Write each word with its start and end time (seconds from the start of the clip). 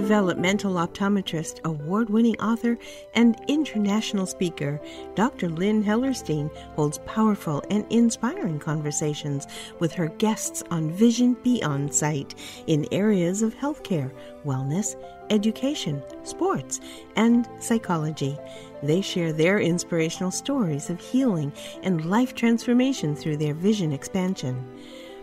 developmental 0.00 0.76
optometrist, 0.76 1.62
award 1.64 2.08
winning 2.08 2.40
author, 2.40 2.78
and 3.12 3.38
international 3.48 4.24
speaker, 4.24 4.80
Dr. 5.14 5.50
Lynn 5.50 5.84
Hellerstein 5.84 6.50
holds 6.74 7.00
powerful 7.04 7.62
and 7.68 7.84
inspiring 7.90 8.58
conversations 8.58 9.46
with 9.78 9.92
her 9.92 10.08
guests 10.08 10.62
on 10.70 10.90
Vision 10.90 11.34
Beyond 11.42 11.92
Sight 11.92 12.34
in 12.66 12.88
areas 12.92 13.42
of 13.42 13.54
healthcare, 13.54 14.10
wellness, 14.46 14.96
education, 15.28 16.02
sports, 16.22 16.80
and 17.16 17.46
psychology. 17.58 18.38
They 18.82 19.02
share 19.02 19.34
their 19.34 19.60
inspirational 19.60 20.30
stories 20.30 20.88
of 20.88 20.98
healing 20.98 21.52
and 21.82 22.06
life 22.06 22.34
transformation 22.34 23.14
through 23.14 23.36
their 23.36 23.52
vision 23.52 23.92
expansion. 23.92 24.64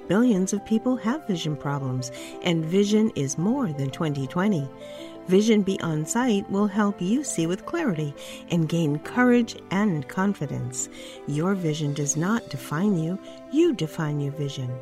Billions 0.07 0.53
of 0.53 0.65
people 0.65 0.95
have 0.95 1.27
vision 1.27 1.57
problems, 1.57 2.11
and 2.41 2.63
vision 2.63 3.11
is 3.15 3.37
more 3.37 3.67
than 3.73 3.89
2020. 3.89 4.69
Vision 5.27 5.61
Beyond 5.61 6.07
Sight 6.07 6.49
will 6.49 6.67
help 6.67 7.01
you 7.01 7.25
see 7.25 7.45
with 7.45 7.65
clarity 7.65 8.15
and 8.49 8.69
gain 8.69 8.99
courage 8.99 9.57
and 9.71 10.07
confidence. 10.07 10.87
Your 11.27 11.53
vision 11.55 11.93
does 11.93 12.15
not 12.15 12.49
define 12.49 12.97
you, 12.97 13.19
you 13.51 13.73
define 13.73 14.21
your 14.21 14.31
vision. 14.31 14.73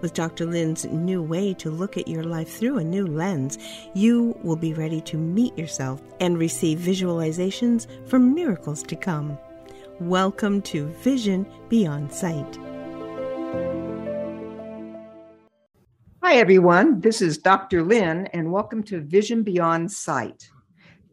With 0.00 0.14
Dr. 0.14 0.46
Lynn's 0.46 0.86
new 0.86 1.22
way 1.22 1.52
to 1.54 1.70
look 1.70 1.98
at 1.98 2.08
your 2.08 2.24
life 2.24 2.48
through 2.48 2.78
a 2.78 2.84
new 2.84 3.06
lens, 3.06 3.58
you 3.92 4.34
will 4.42 4.56
be 4.56 4.72
ready 4.72 5.02
to 5.02 5.18
meet 5.18 5.58
yourself 5.58 6.00
and 6.20 6.38
receive 6.38 6.78
visualizations 6.78 7.86
for 8.08 8.18
miracles 8.18 8.82
to 8.84 8.96
come. 8.96 9.36
Welcome 10.00 10.62
to 10.62 10.86
Vision 11.02 11.46
Beyond 11.68 12.10
Sight. 12.10 12.69
Hi, 16.22 16.34
everyone. 16.34 17.00
This 17.00 17.22
is 17.22 17.38
Dr. 17.38 17.82
Lynn, 17.82 18.26
and 18.34 18.52
welcome 18.52 18.82
to 18.84 19.00
Vision 19.00 19.42
Beyond 19.42 19.90
Sight. 19.90 20.50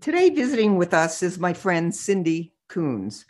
Today, 0.01 0.29
visiting 0.29 0.75
with 0.75 0.93
us 0.93 1.23
is 1.23 1.39
my 1.39 1.53
friend 1.53 1.95
Cindy 1.95 2.51
Coons. 2.67 3.25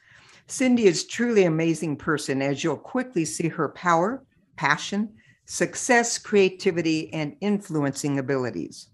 Cindy 0.47 0.88
is 0.88 1.06
truly 1.06 1.44
an 1.44 1.53
amazing 1.53 1.95
person, 1.95 2.42
as 2.42 2.64
you'll 2.64 2.78
quickly 2.78 3.25
see 3.25 3.47
her 3.47 3.69
power, 3.69 4.25
passion, 4.56 5.14
success, 5.45 6.17
creativity, 6.17 7.14
and 7.14 7.36
influencing 7.42 8.17
abilities. 8.17 8.88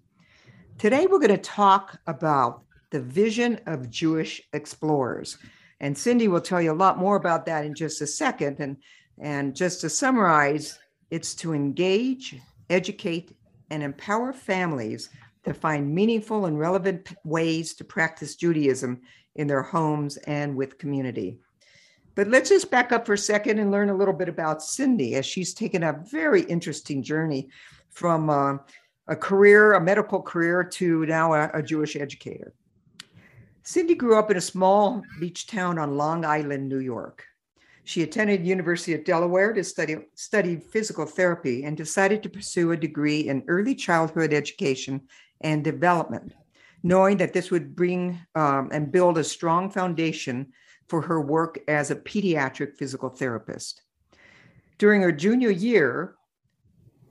Today, 0.78 1.08
we're 1.10 1.20
going 1.20 1.30
to 1.30 1.38
talk 1.38 1.98
about 2.06 2.64
the 2.90 3.00
vision 3.00 3.62
of 3.66 3.90
Jewish 3.90 4.42
explorers. 4.52 5.38
And 5.80 5.98
Cindy 5.98 6.28
will 6.28 6.42
tell 6.42 6.62
you 6.62 6.74
a 6.74 6.76
lot 6.76 7.00
more 7.00 7.16
about 7.16 7.46
that 7.46 7.64
in 7.64 7.76
just 7.76 8.02
a 8.02 8.08
second. 8.08 8.60
And, 8.60 8.76
and 9.20 9.56
just 9.56 9.80
to 9.82 9.90
summarize, 9.90 10.78
it's 11.12 11.34
to 11.36 11.54
engage, 11.54 12.36
educate, 12.74 13.36
and 13.70 13.82
empower 13.82 14.34
families 14.34 15.10
to 15.46 15.54
find 15.54 15.94
meaningful 15.94 16.46
and 16.46 16.60
relevant 16.60 17.14
ways 17.24 17.74
to 17.76 17.84
practice 17.84 18.36
Judaism 18.36 19.02
in 19.36 19.48
their 19.48 19.64
homes 19.64 20.18
and 20.18 20.56
with 20.56 20.78
community. 20.78 21.38
But 22.16 22.28
let's 22.28 22.50
just 22.50 22.70
back 22.70 22.92
up 22.92 23.06
for 23.06 23.14
a 23.14 23.18
second 23.18 23.58
and 23.60 23.72
learn 23.72 23.90
a 23.90 23.96
little 23.96 24.14
bit 24.14 24.30
about 24.30 24.62
Cindy 24.62 25.16
as 25.16 25.26
she's 25.26 25.54
taken 25.54 25.84
a 25.84 26.04
very 26.12 26.44
interesting 26.44 27.02
journey 27.02 27.50
from 27.90 28.30
uh, 28.30 28.58
a 29.08 29.16
career, 29.16 29.74
a 29.74 29.82
medical 29.82 30.22
career, 30.22 30.64
to 30.64 31.06
now 31.08 31.34
a, 31.34 31.50
a 31.56 31.64
Jewish 31.64 31.96
educator. 31.96 32.54
Cindy 33.64 33.96
grew 33.96 34.18
up 34.18 34.30
in 34.30 34.38
a 34.38 34.42
small 34.42 35.02
beach 35.20 35.48
town 35.48 35.80
on 35.80 35.98
Long 35.98 36.26
Island, 36.26 36.70
New 36.70 36.80
York. 36.80 37.26
She 37.86 38.02
attended 38.02 38.48
University 38.48 38.94
of 38.94 39.04
Delaware 39.04 39.52
to 39.54 39.64
study, 39.64 40.56
physical 40.56 41.06
therapy 41.06 41.66
and 41.66 41.76
decided 41.76 42.24
to 42.24 42.30
pursue 42.30 42.72
a 42.72 42.78
degree 42.78 43.28
in 43.28 43.44
early 43.48 43.76
childhood 43.76 44.34
education 44.34 45.02
and 45.42 45.64
development, 45.64 46.34
knowing 46.82 47.18
that 47.18 47.34
this 47.34 47.52
would 47.52 47.76
bring 47.76 48.20
um, 48.36 48.70
and 48.72 48.92
build 48.92 49.18
a 49.18 49.24
strong 49.24 49.70
foundation 49.70 50.54
for 50.88 51.02
her 51.02 51.20
work 51.20 51.60
as 51.68 51.92
a 51.92 51.96
pediatric 51.96 52.78
physical 52.78 53.10
therapist. 53.10 53.82
During 54.78 55.02
her 55.02 55.12
junior 55.12 55.50
year, 55.50 56.16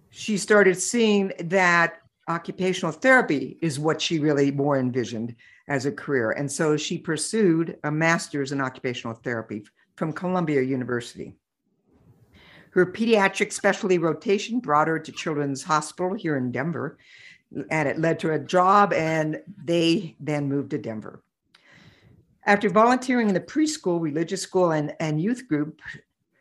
she 0.09 0.39
started 0.39 0.81
seeing 0.81 1.33
that 1.45 1.99
occupational 2.29 2.93
therapy 2.93 3.59
is 3.61 3.79
what 3.79 4.01
she 4.01 4.19
really 4.19 4.51
more 4.51 4.79
envisioned 4.79 5.35
as 5.69 5.87
a 5.87 5.93
career. 5.93 6.31
And 6.31 6.51
so 6.51 6.77
she 6.77 6.99
pursued 6.99 7.79
a 7.85 7.91
master's 7.91 8.53
in 8.53 8.61
occupational 8.61 9.17
therapy 9.17 9.65
from 10.03 10.13
Columbia 10.13 10.63
University. 10.63 11.37
Her 12.71 12.85
pediatric 12.85 13.53
specialty 13.53 13.99
rotation 13.99 14.59
brought 14.59 14.89
her 14.89 14.99
to 14.99 15.13
Children's 15.13 15.63
Hospital 15.63 16.13
here 16.15 16.37
in 16.37 16.51
Denver, 16.51 16.99
and 17.71 17.89
it 17.89 18.01
led 18.01 18.19
to 18.19 18.33
a 18.33 18.39
job, 18.41 18.93
and 18.93 19.41
they 19.65 20.17
then 20.19 20.49
moved 20.49 20.71
to 20.71 20.79
Denver. 20.79 21.23
After 22.47 22.69
volunteering 22.69 23.29
in 23.29 23.35
the 23.35 23.41
preschool, 23.41 24.03
religious 24.03 24.43
school, 24.43 24.73
and, 24.73 24.93
and 24.99 25.23
youth 25.23 25.47
group, 25.47 25.81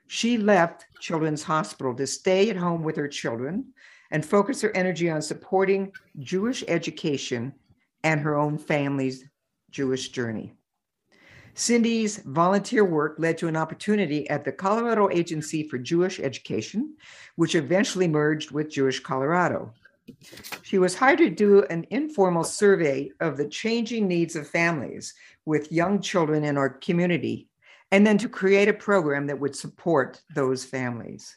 she 0.07 0.39
left 0.39 0.87
Children's 0.99 1.43
Hospital 1.43 1.93
to 1.93 2.07
stay 2.07 2.49
at 2.49 2.57
home 2.57 2.81
with 2.81 2.95
her 2.95 3.07
children 3.07 3.73
and 4.09 4.25
focus 4.25 4.59
her 4.61 4.75
energy 4.75 5.07
on 5.07 5.21
supporting 5.21 5.91
Jewish 6.17 6.63
education 6.67 7.53
and 8.03 8.21
her 8.21 8.35
own 8.35 8.57
family's 8.57 9.23
Jewish 9.69 10.09
journey. 10.09 10.55
Cindy's 11.53 12.17
volunteer 12.19 12.85
work 12.85 13.15
led 13.17 13.37
to 13.39 13.47
an 13.47 13.57
opportunity 13.57 14.29
at 14.29 14.45
the 14.45 14.51
Colorado 14.51 15.09
Agency 15.09 15.67
for 15.67 15.77
Jewish 15.77 16.19
Education, 16.19 16.95
which 17.35 17.55
eventually 17.55 18.07
merged 18.07 18.51
with 18.51 18.69
Jewish 18.69 18.99
Colorado. 18.99 19.73
She 20.61 20.77
was 20.77 20.95
hired 20.95 21.19
to 21.19 21.29
do 21.29 21.63
an 21.63 21.85
informal 21.89 22.43
survey 22.43 23.11
of 23.19 23.37
the 23.37 23.47
changing 23.47 24.07
needs 24.07 24.35
of 24.35 24.47
families 24.47 25.13
with 25.45 25.71
young 25.71 26.01
children 26.01 26.43
in 26.43 26.57
our 26.57 26.69
community, 26.69 27.47
and 27.91 28.05
then 28.05 28.17
to 28.17 28.29
create 28.29 28.67
a 28.67 28.73
program 28.73 29.27
that 29.27 29.39
would 29.39 29.55
support 29.55 30.21
those 30.33 30.63
families. 30.65 31.35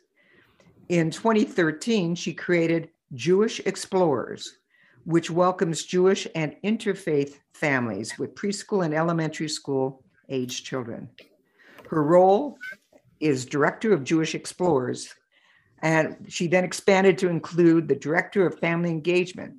In 0.88 1.10
2013, 1.10 2.14
she 2.14 2.32
created 2.34 2.90
Jewish 3.14 3.60
Explorers, 3.60 4.58
which 5.04 5.30
welcomes 5.30 5.84
Jewish 5.84 6.26
and 6.34 6.56
interfaith 6.64 7.40
families 7.52 8.18
with 8.18 8.34
preschool 8.34 8.84
and 8.84 8.94
elementary 8.94 9.48
school 9.48 10.03
age 10.28 10.64
children. 10.64 11.08
Her 11.90 12.02
role 12.02 12.58
is 13.20 13.46
Director 13.46 13.92
of 13.92 14.04
Jewish 14.04 14.34
Explorers, 14.34 15.14
and 15.82 16.26
she 16.28 16.46
then 16.46 16.64
expanded 16.64 17.18
to 17.18 17.28
include 17.28 17.88
the 17.88 17.94
Director 17.94 18.46
of 18.46 18.58
Family 18.58 18.90
Engagement, 18.90 19.54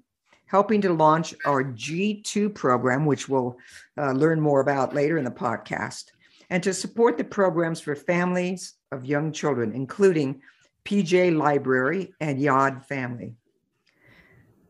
helping 0.46 0.82
to 0.82 0.94
launch 0.94 1.34
our 1.46 1.64
G2 1.64 2.54
program, 2.54 3.06
which 3.06 3.30
we'll 3.30 3.58
uh, 3.98 4.12
learn 4.12 4.40
more 4.40 4.62
about 4.62 4.96
later 4.96 5.18
in 5.18 5.24
the 5.24 5.32
podcast, 5.32 6.06
and 6.50 6.62
to 6.64 6.74
support 6.74 7.18
the 7.18 7.24
programs 7.24 7.80
for 7.80 7.96
families 7.96 8.74
of 8.92 9.06
young 9.06 9.32
children, 9.32 9.74
including 9.74 10.42
PJ 10.86 11.36
Library 11.36 12.14
and 12.20 12.40
Yad 12.40 12.86
Family. 12.86 13.36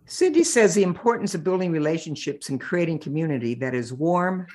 Cindy 0.06 0.44
says 0.44 0.76
the 0.76 0.84
importance 0.84 1.34
of 1.36 1.44
building 1.44 1.72
relationships 1.72 2.50
and 2.50 2.62
creating 2.62 3.00
community 3.00 3.56
that 3.56 3.74
is 3.74 3.92
warm, 3.92 4.46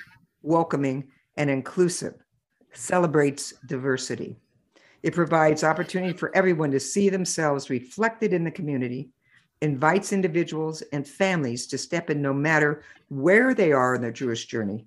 welcoming, 0.41 1.09
and 1.41 1.49
inclusive, 1.49 2.13
celebrates 2.71 3.55
diversity. 3.65 4.37
It 5.01 5.15
provides 5.15 5.63
opportunity 5.63 6.15
for 6.15 6.29
everyone 6.37 6.69
to 6.69 6.79
see 6.79 7.09
themselves 7.09 7.71
reflected 7.71 8.31
in 8.31 8.43
the 8.43 8.51
community, 8.51 9.09
invites 9.59 10.13
individuals 10.13 10.83
and 10.93 11.07
families 11.07 11.65
to 11.65 11.79
step 11.79 12.11
in 12.11 12.21
no 12.21 12.31
matter 12.31 12.83
where 13.07 13.55
they 13.55 13.71
are 13.71 13.95
in 13.95 14.03
their 14.03 14.11
Jewish 14.11 14.45
journey, 14.45 14.85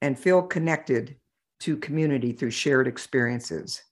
and 0.00 0.16
feel 0.16 0.42
connected 0.42 1.16
to 1.58 1.76
community 1.76 2.30
through 2.30 2.52
shared 2.52 2.86
experiences. 2.86 3.82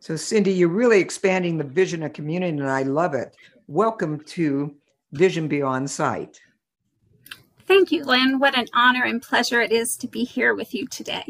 So, 0.00 0.16
Cindy, 0.16 0.54
you're 0.54 0.70
really 0.70 1.00
expanding 1.00 1.58
the 1.58 1.64
vision 1.64 2.02
of 2.02 2.14
community, 2.14 2.56
and 2.56 2.70
I 2.70 2.84
love 2.84 3.12
it. 3.12 3.36
Welcome 3.66 4.20
to 4.20 4.74
Vision 5.12 5.48
Beyond 5.48 5.90
Sight. 5.90 6.40
Thank 7.66 7.90
you, 7.90 8.04
Lynn. 8.04 8.38
What 8.38 8.56
an 8.56 8.66
honor 8.74 9.04
and 9.04 9.20
pleasure 9.20 9.60
it 9.60 9.72
is 9.72 9.96
to 9.96 10.06
be 10.06 10.24
here 10.24 10.54
with 10.54 10.74
you 10.74 10.86
today. 10.86 11.24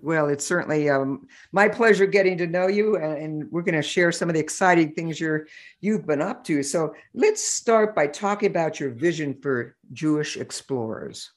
Well, 0.00 0.28
it's 0.28 0.44
certainly 0.44 0.90
um, 0.90 1.28
my 1.52 1.68
pleasure 1.68 2.06
getting 2.06 2.36
to 2.38 2.46
know 2.46 2.66
you, 2.66 2.96
and, 2.96 3.18
and 3.18 3.52
we're 3.52 3.62
going 3.62 3.76
to 3.76 3.82
share 3.82 4.10
some 4.10 4.28
of 4.28 4.34
the 4.34 4.40
exciting 4.40 4.92
things 4.94 5.20
you're 5.20 5.46
you've 5.80 6.06
been 6.06 6.20
up 6.20 6.44
to. 6.44 6.62
So 6.62 6.94
let's 7.14 7.42
start 7.42 7.94
by 7.94 8.08
talking 8.08 8.50
about 8.50 8.80
your 8.80 8.90
vision 8.90 9.34
for 9.40 9.76
Jewish 9.92 10.36
explorers. 10.36 11.30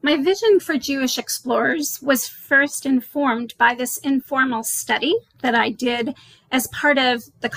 My 0.00 0.16
vision 0.16 0.60
for 0.60 0.76
Jewish 0.76 1.16
explorers 1.16 1.98
was 2.02 2.28
first 2.28 2.84
informed 2.84 3.54
by 3.56 3.74
this 3.74 3.96
informal 3.98 4.62
study 4.62 5.14
that 5.40 5.54
I 5.54 5.70
did 5.70 6.14
as 6.52 6.66
part 6.68 6.98
of 6.98 7.22
the 7.40 7.48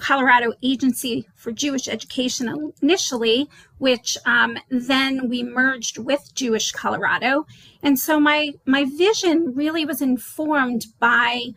Colorado 0.00 0.52
Agency 0.62 1.28
for 1.34 1.52
Jewish 1.52 1.88
Education 1.88 2.72
initially, 2.82 3.48
which 3.78 4.16
um, 4.26 4.58
then 4.70 5.28
we 5.28 5.42
merged 5.42 5.98
with 5.98 6.34
Jewish 6.34 6.72
Colorado. 6.72 7.46
And 7.82 7.98
so 7.98 8.18
my, 8.18 8.52
my 8.66 8.84
vision 8.84 9.54
really 9.54 9.84
was 9.84 10.02
informed 10.02 10.86
by 10.98 11.54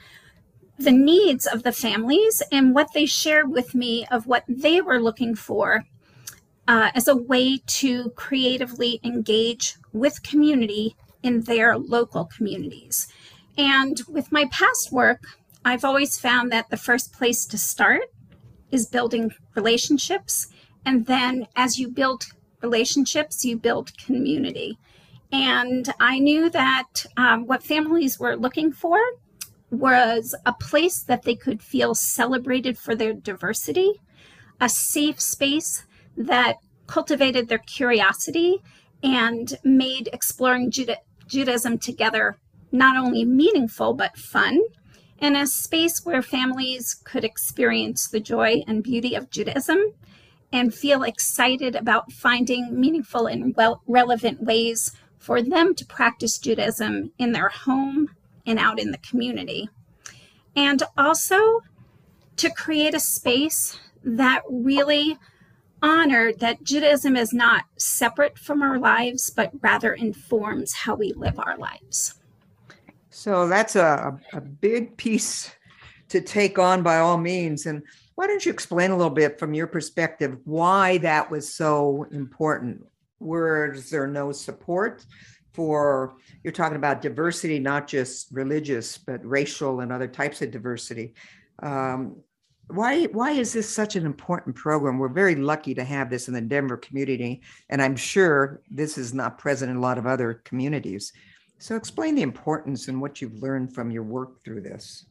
the 0.77 0.91
needs 0.91 1.45
of 1.45 1.63
the 1.63 1.71
families 1.71 2.41
and 2.51 2.75
what 2.75 2.89
they 2.93 3.05
shared 3.05 3.49
with 3.49 3.73
me 3.73 4.05
of 4.11 4.27
what 4.27 4.43
they 4.47 4.81
were 4.81 4.99
looking 4.99 5.35
for 5.35 5.85
uh, 6.67 6.89
as 6.95 7.07
a 7.07 7.15
way 7.15 7.59
to 7.65 8.09
creatively 8.11 8.99
engage 9.03 9.75
with 9.91 10.23
community 10.23 10.95
in 11.21 11.41
their 11.41 11.77
local 11.77 12.25
communities. 12.25 13.07
And 13.57 14.01
with 14.07 14.31
my 14.31 14.45
past 14.51 14.91
work, 14.91 15.23
I've 15.63 15.85
always 15.85 16.19
found 16.19 16.51
that 16.51 16.69
the 16.69 16.77
first 16.77 17.13
place 17.13 17.45
to 17.45 17.57
start 17.57 18.03
is 18.73 18.87
building 18.87 19.31
relationships. 19.55 20.47
And 20.85 21.05
then 21.05 21.47
as 21.55 21.79
you 21.79 21.87
build 21.87 22.25
relationships, 22.61 23.45
you 23.45 23.55
build 23.57 23.97
community. 23.97 24.77
And 25.31 25.93
I 25.99 26.19
knew 26.19 26.49
that 26.49 27.05
um, 27.15 27.45
what 27.45 27.63
families 27.63 28.19
were 28.19 28.35
looking 28.35 28.71
for 28.71 28.99
was 29.69 30.35
a 30.45 30.53
place 30.53 30.99
that 31.01 31.23
they 31.23 31.35
could 31.35 31.61
feel 31.61 31.95
celebrated 31.95 32.77
for 32.77 32.95
their 32.95 33.13
diversity, 33.13 34.01
a 34.59 34.69
safe 34.69 35.19
space 35.21 35.85
that 36.17 36.57
cultivated 36.87 37.47
their 37.47 37.59
curiosity 37.59 38.61
and 39.01 39.57
made 39.63 40.09
exploring 40.13 40.71
Juda- 40.71 40.97
Judaism 41.27 41.77
together 41.77 42.37
not 42.71 42.97
only 42.97 43.23
meaningful 43.25 43.93
but 43.93 44.17
fun, 44.17 44.59
and 45.23 45.37
a 45.37 45.47
space 45.47 46.03
where 46.03 46.21
families 46.21 46.95
could 47.05 47.23
experience 47.23 48.09
the 48.09 48.19
joy 48.19 48.61
and 48.67 48.83
beauty 48.83 49.15
of 49.15 49.29
Judaism 49.29 49.93
and 50.51 50.73
feel 50.73 51.03
excited 51.03 51.77
about 51.77 52.11
finding 52.11 52.77
meaningful 52.77 53.27
and 53.27 53.55
well 53.55 53.81
relevant 53.87 54.43
ways 54.43 54.91
for 55.17 55.41
them 55.41 55.73
to 55.75 55.85
practice 55.85 56.37
Judaism 56.37 57.13
in 57.17 57.31
their 57.31 57.47
home 57.47 58.09
and 58.45 58.59
out 58.59 58.81
in 58.81 58.91
the 58.91 58.97
community. 58.97 59.69
And 60.57 60.83
also 60.97 61.61
to 62.35 62.49
create 62.49 62.93
a 62.93 62.99
space 62.99 63.79
that 64.03 64.41
really 64.49 65.17
honored 65.81 66.41
that 66.41 66.65
Judaism 66.65 67.15
is 67.15 67.31
not 67.31 67.63
separate 67.77 68.37
from 68.37 68.61
our 68.61 68.77
lives, 68.77 69.29
but 69.29 69.53
rather 69.61 69.93
informs 69.93 70.73
how 70.73 70.95
we 70.95 71.13
live 71.13 71.39
our 71.39 71.57
lives. 71.57 72.15
So 73.13 73.47
that's 73.47 73.75
a, 73.75 74.19
a 74.33 74.41
big 74.41 74.97
piece 74.97 75.55
to 76.09 76.19
take 76.19 76.57
on 76.57 76.81
by 76.81 76.97
all 76.97 77.17
means. 77.17 77.67
And 77.67 77.83
why 78.15 78.25
don't 78.25 78.43
you 78.43 78.51
explain 78.51 78.89
a 78.89 78.97
little 78.97 79.13
bit 79.13 79.37
from 79.37 79.53
your 79.53 79.67
perspective 79.67 80.37
why 80.45 80.97
that 80.99 81.29
was 81.29 81.53
so 81.53 82.07
important? 82.11 82.83
Was 83.19 83.91
there 83.91 84.07
no 84.07 84.31
support 84.31 85.05
for, 85.53 86.15
you're 86.43 86.51
talking 86.51 86.75
about 86.75 87.03
diversity, 87.03 87.59
not 87.59 87.87
just 87.87 88.29
religious, 88.31 88.97
but 88.97 89.23
racial 89.23 89.81
and 89.81 89.91
other 89.91 90.07
types 90.07 90.41
of 90.41 90.49
diversity? 90.49 91.13
Um, 91.61 92.17
why 92.67 93.03
why 93.07 93.31
is 93.31 93.51
this 93.51 93.69
such 93.69 93.97
an 93.97 94.05
important 94.05 94.55
program 94.55 94.97
we're 94.97 95.09
very 95.09 95.35
lucky 95.35 95.75
to 95.75 95.83
have 95.83 96.09
this 96.09 96.29
in 96.29 96.33
the 96.33 96.39
denver 96.39 96.77
community 96.77 97.41
and 97.69 97.81
i'm 97.81 97.95
sure 97.95 98.61
this 98.71 98.97
is 98.97 99.13
not 99.13 99.37
present 99.37 99.69
in 99.69 99.75
a 99.75 99.81
lot 99.81 99.97
of 99.97 100.07
other 100.07 100.35
communities 100.45 101.11
so 101.63 101.75
explain 101.75 102.15
the 102.15 102.21
importance 102.21 102.87
and 102.87 102.99
what 102.99 103.21
you've 103.21 103.41
learned 103.41 103.73
from 103.73 103.89
your 103.89 104.03
work 104.03 104.43
through 104.43 104.61
this 104.61 105.05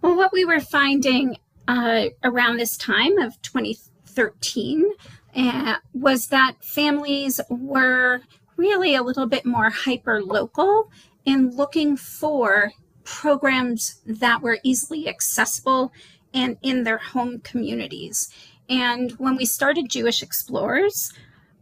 well 0.00 0.16
what 0.16 0.32
we 0.32 0.44
were 0.44 0.60
finding 0.60 1.36
uh, 1.66 2.06
around 2.24 2.56
this 2.56 2.76
time 2.76 3.18
of 3.18 3.40
2013 3.42 4.90
uh, 5.36 5.76
was 5.92 6.28
that 6.28 6.54
families 6.62 7.40
were 7.50 8.20
really 8.56 8.94
a 8.94 9.02
little 9.02 9.26
bit 9.26 9.44
more 9.44 9.70
hyper 9.70 10.22
local 10.22 10.90
in 11.24 11.54
looking 11.54 11.96
for 11.96 12.72
programs 13.04 14.00
that 14.06 14.42
were 14.42 14.58
easily 14.62 15.08
accessible 15.08 15.92
and 16.34 16.58
in 16.62 16.84
their 16.84 16.98
home 16.98 17.40
communities. 17.40 18.28
And 18.68 19.12
when 19.12 19.36
we 19.36 19.46
started 19.46 19.88
Jewish 19.88 20.22
Explorers, 20.22 21.12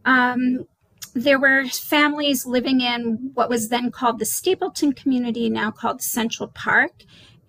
um, 0.03 0.67
there 1.17 1.39
were 1.39 1.65
families 1.65 2.45
living 2.45 2.79
in 2.81 3.31
what 3.33 3.49
was 3.49 3.69
then 3.69 3.89
called 3.89 4.19
the 4.19 4.25
Stapleton 4.25 4.93
community, 4.93 5.49
now 5.49 5.71
called 5.71 6.01
Central 6.01 6.47
Park, 6.49 6.91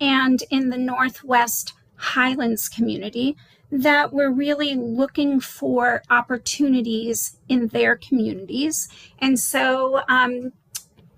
and 0.01 0.43
in 0.51 0.71
the 0.71 0.79
Northwest 0.79 1.75
Highlands 1.97 2.69
community 2.69 3.37
that 3.71 4.11
were 4.13 4.31
really 4.31 4.75
looking 4.75 5.39
for 5.41 6.03
opportunities 6.09 7.37
in 7.49 7.69
their 7.69 7.97
communities. 7.97 8.89
And 9.19 9.39
so 9.39 10.01
um, 10.09 10.53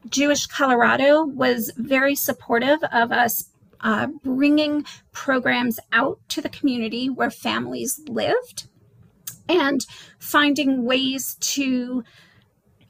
Jewish 0.08 0.46
Colorado 0.46 1.24
was 1.24 1.70
very 1.76 2.16
supportive 2.16 2.82
of 2.90 3.12
us 3.12 3.50
uh, 3.82 4.08
bringing 4.24 4.84
programs 5.12 5.78
out 5.92 6.18
to 6.30 6.40
the 6.40 6.48
community 6.48 7.08
where 7.08 7.30
families 7.30 8.00
lived 8.08 8.66
and 9.48 9.86
finding 10.18 10.84
ways 10.84 11.36
to 11.40 12.02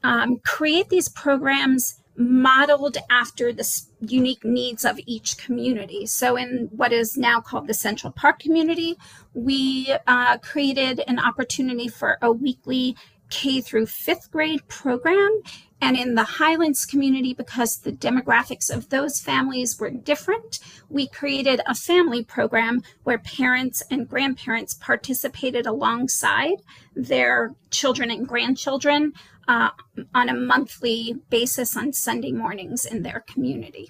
um, 0.03 0.39
create 0.39 0.89
these 0.89 1.09
programs 1.09 2.01
modeled 2.17 2.97
after 3.09 3.53
the 3.53 3.81
unique 4.01 4.43
needs 4.43 4.85
of 4.85 4.99
each 5.05 5.37
community. 5.37 6.05
So, 6.05 6.35
in 6.35 6.69
what 6.75 6.91
is 6.91 7.17
now 7.17 7.41
called 7.41 7.67
the 7.67 7.73
Central 7.73 8.11
Park 8.11 8.39
community, 8.39 8.95
we 9.33 9.95
uh, 10.07 10.37
created 10.37 11.01
an 11.07 11.19
opportunity 11.19 11.87
for 11.87 12.17
a 12.21 12.31
weekly 12.31 12.95
K 13.29 13.61
through 13.61 13.87
fifth 13.87 14.29
grade 14.29 14.67
program. 14.67 15.41
And 15.83 15.97
in 15.97 16.13
the 16.13 16.23
Highlands 16.23 16.85
community, 16.85 17.33
because 17.33 17.79
the 17.79 17.91
demographics 17.91 18.69
of 18.69 18.89
those 18.89 19.19
families 19.19 19.79
were 19.79 19.89
different, 19.89 20.59
we 20.89 21.07
created 21.07 21.59
a 21.65 21.73
family 21.73 22.23
program 22.23 22.83
where 23.03 23.17
parents 23.17 23.81
and 23.89 24.07
grandparents 24.07 24.75
participated 24.75 25.65
alongside 25.65 26.61
their 26.95 27.55
children 27.71 28.11
and 28.11 28.27
grandchildren 28.27 29.13
uh, 29.47 29.69
on 30.13 30.29
a 30.29 30.33
monthly 30.33 31.15
basis 31.29 31.75
on 31.75 31.93
Sunday 31.93 32.31
mornings 32.31 32.85
in 32.85 33.03
their 33.03 33.23
community. 33.27 33.89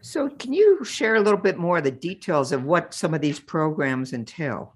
So, 0.00 0.28
can 0.28 0.52
you 0.52 0.84
share 0.84 1.16
a 1.16 1.20
little 1.20 1.40
bit 1.40 1.58
more 1.58 1.78
of 1.78 1.84
the 1.84 1.90
details 1.90 2.52
of 2.52 2.64
what 2.64 2.94
some 2.94 3.12
of 3.12 3.20
these 3.20 3.40
programs 3.40 4.12
entail? 4.12 4.74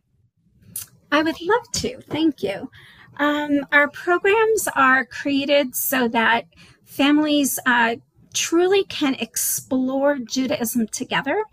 I 1.12 1.22
would 1.22 1.40
love 1.40 1.70
to. 1.74 2.00
Thank 2.02 2.42
you. 2.42 2.70
Um, 3.18 3.66
our 3.70 3.88
programs 3.88 4.68
are 4.74 5.04
created 5.04 5.76
so 5.76 6.08
that 6.08 6.46
families 6.84 7.58
uh, 7.66 7.96
truly 8.34 8.84
can 8.84 9.14
explore 9.14 10.18
Judaism 10.18 10.88
together 10.88 11.44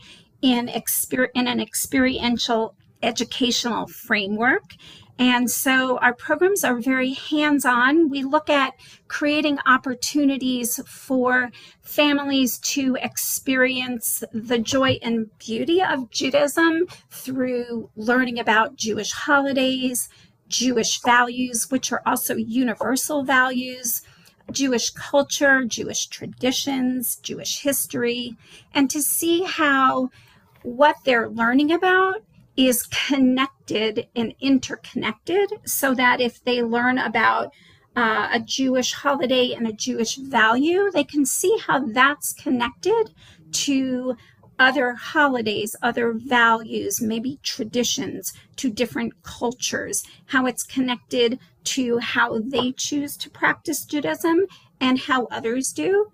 in, 0.41 0.67
exper- 0.67 1.30
in 1.35 1.47
an 1.47 1.59
experiential 1.59 2.75
educational 3.04 3.87
framework. 3.87 4.63
And 5.19 5.50
so 5.50 5.97
our 5.97 6.14
programs 6.14 6.64
are 6.64 6.80
very 6.80 7.14
hands 7.14 7.66
on. 7.66 8.09
We 8.09 8.24
look 8.24 8.50
at 8.50 8.74
creating 9.07 9.57
opportunities 9.66 10.80
for 10.86 11.50
families 11.81 12.59
to 12.59 12.97
experience 13.02 14.24
the 14.31 14.59
joy 14.59 15.00
and 15.02 15.36
beauty 15.40 15.81
of 15.81 16.12
Judaism 16.12 16.86
through 17.09 17.90
learning 17.95 18.38
about 18.40 18.76
Jewish 18.76 19.12
holidays, 19.12 20.09
Jewish 20.47 21.02
values, 21.02 21.71
which 21.71 21.92
are 21.92 22.04
also 22.06 22.36
universal 22.36 23.24
values, 23.24 24.04
Jewish 24.52 24.92
culture, 24.92 25.66
Jewish 25.66 26.06
traditions, 26.07 27.18
Jewish 27.18 27.62
history, 27.62 28.38
and 28.74 28.90
to 28.90 29.02
see 29.02 29.44
how 29.44 30.09
what 30.64 30.95
they're 31.06 31.30
learning 31.30 31.71
about 31.71 32.21
is 32.57 32.83
connected 32.87 34.07
and 34.16 34.33
interconnected 34.42 35.54
so 35.64 35.94
that 35.94 36.19
if 36.19 36.44
they 36.44 36.61
learn 36.64 36.97
about 36.97 37.54
uh, 37.95 38.30
a 38.33 38.40
Jewish 38.40 38.94
holiday 38.94 39.54
and 39.54 39.68
a 39.68 39.73
Jewish 39.73 40.18
value, 40.18 40.92
they 40.92 41.04
can 41.04 41.26
see 41.26 41.56
how 41.66 41.80
that's 41.80 42.33
connected 42.33 43.11
to 43.52 44.16
other 44.59 44.94
holidays, 44.94 45.76
other 45.81 46.14
values, 46.14 46.99
maybe 46.99 47.40
traditions 47.44 48.33
to 48.56 48.69
different 48.71 49.14
cultures, 49.23 50.04
how 50.26 50.45
it's 50.47 50.64
connected 50.64 51.40
to 51.64 51.99
how 51.99 52.40
they 52.40 52.71
choose 52.71 53.16
to 53.18 53.30
practice 53.30 53.85
Judaism 53.85 54.47
and 54.80 54.99
how 54.99 55.26
others 55.26 55.71
do. 55.71 56.11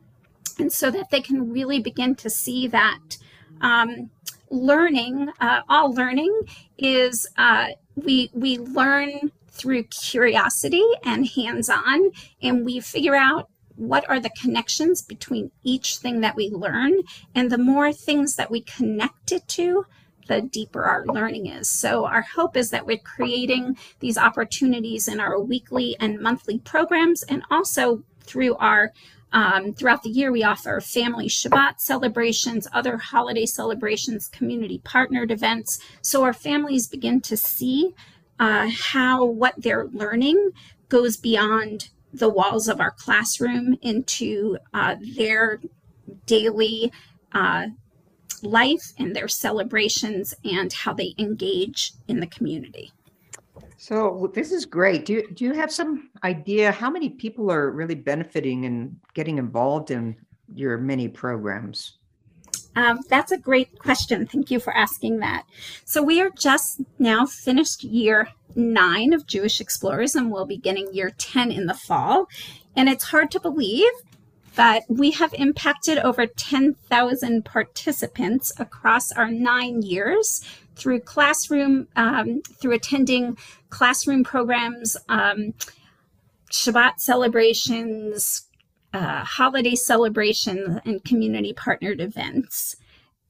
And 0.59 0.71
so 0.71 0.91
that 0.91 1.09
they 1.09 1.21
can 1.21 1.51
really 1.51 1.79
begin 1.79 2.15
to 2.15 2.29
see 2.29 2.67
that 2.67 3.17
um, 3.61 4.09
learning, 4.53 5.29
uh, 5.41 5.61
all 5.67 5.93
learning 5.93 6.41
is 6.77 7.27
uh, 7.37 7.69
we, 7.95 8.29
we 8.33 8.57
learn 8.57 9.31
through 9.49 9.83
curiosity 9.83 10.83
and 11.03 11.27
hands 11.27 11.69
on, 11.69 12.11
and 12.41 12.65
we 12.65 12.79
figure 12.79 13.15
out 13.15 13.49
what 13.75 14.07
are 14.09 14.19
the 14.19 14.29
connections 14.29 15.01
between 15.01 15.51
each 15.63 15.97
thing 15.97 16.21
that 16.21 16.35
we 16.35 16.49
learn? 16.49 16.93
And 17.33 17.51
the 17.51 17.57
more 17.57 17.91
things 17.91 18.35
that 18.35 18.51
we 18.51 18.61
connect 18.61 19.31
it 19.31 19.47
to, 19.49 19.85
the 20.27 20.41
deeper 20.41 20.83
our 20.83 21.05
learning 21.05 21.47
is. 21.47 21.69
So, 21.69 22.05
our 22.05 22.21
hope 22.21 22.55
is 22.55 22.69
that 22.69 22.85
we're 22.85 22.97
creating 22.97 23.77
these 23.99 24.17
opportunities 24.17 25.07
in 25.07 25.19
our 25.19 25.39
weekly 25.39 25.97
and 25.99 26.19
monthly 26.19 26.59
programs, 26.59 27.23
and 27.23 27.43
also 27.51 28.03
through 28.21 28.55
our 28.55 28.93
um, 29.33 29.73
throughout 29.73 30.03
the 30.03 30.09
year, 30.09 30.31
we 30.31 30.43
offer 30.43 30.79
family 30.79 31.27
Shabbat 31.27 31.79
celebrations, 31.79 32.67
other 32.71 32.97
holiday 32.97 33.47
celebrations, 33.47 34.27
community 34.27 34.79
partnered 34.83 35.31
events. 35.31 35.79
So 36.01 36.23
our 36.23 36.33
families 36.33 36.87
begin 36.87 37.19
to 37.21 37.35
see 37.35 37.95
uh, 38.39 38.69
how 38.71 39.25
what 39.25 39.55
they're 39.57 39.87
learning 39.87 40.51
goes 40.87 41.17
beyond 41.17 41.89
the 42.13 42.29
walls 42.29 42.67
of 42.67 42.79
our 42.79 42.91
classroom 42.91 43.75
into 43.81 44.57
uh, 44.73 44.95
their 45.15 45.59
daily 46.27 46.91
uh, 47.31 47.67
life 48.43 48.93
and 48.99 49.15
their 49.15 49.27
celebrations 49.27 50.35
and 50.43 50.71
how 50.71 50.93
they 50.93 51.15
engage 51.17 51.93
in 52.07 52.19
the 52.19 52.27
community. 52.27 52.91
So 53.83 54.31
this 54.33 54.53
is 54.53 54.65
great. 54.65 55.03
Do 55.03 55.11
you, 55.11 55.27
do 55.33 55.43
you 55.43 55.51
have 55.55 55.69
some 55.69 56.09
idea 56.23 56.71
how 56.71 56.89
many 56.89 57.09
people 57.09 57.51
are 57.51 57.69
really 57.69 57.95
benefiting 57.95 58.63
and 58.63 58.95
getting 59.13 59.39
involved 59.39 59.91
in 59.91 60.15
your 60.55 60.77
many 60.77 61.09
programs? 61.09 61.97
Um, 62.77 63.01
that's 63.09 63.33
a 63.33 63.37
great 63.37 63.77
question. 63.79 64.25
Thank 64.25 64.49
you 64.49 64.61
for 64.61 64.73
asking 64.73 65.19
that. 65.19 65.43
So 65.83 66.01
we 66.01 66.21
are 66.21 66.29
just 66.29 66.79
now 66.97 67.25
finished 67.25 67.83
year 67.83 68.29
nine 68.55 69.11
of 69.11 69.27
Jewish 69.27 69.59
Explorers, 69.59 70.15
and 70.15 70.31
we'll 70.31 70.45
be 70.45 70.55
beginning 70.55 70.93
year 70.93 71.11
10 71.17 71.51
in 71.51 71.65
the 71.65 71.73
fall. 71.73 72.29
And 72.77 72.87
it's 72.87 73.03
hard 73.03 73.31
to 73.31 73.39
believe 73.41 73.91
but 74.55 74.83
we 74.87 75.11
have 75.11 75.33
impacted 75.33 75.97
over 75.99 76.27
10,000 76.27 77.45
participants 77.45 78.51
across 78.59 79.11
our 79.11 79.29
nine 79.31 79.81
years 79.81 80.41
through 80.75 80.99
classroom, 80.99 81.87
um, 81.95 82.41
through 82.41 82.73
attending 82.73 83.37
classroom 83.73 84.23
programs, 84.23 84.95
um, 85.09 85.55
Shabbat 86.51 86.99
celebrations, 86.99 88.47
uh, 88.93 89.23
holiday 89.23 89.73
celebrations, 89.73 90.79
and 90.85 91.03
community 91.03 91.53
partnered 91.53 91.99
events. 91.99 92.75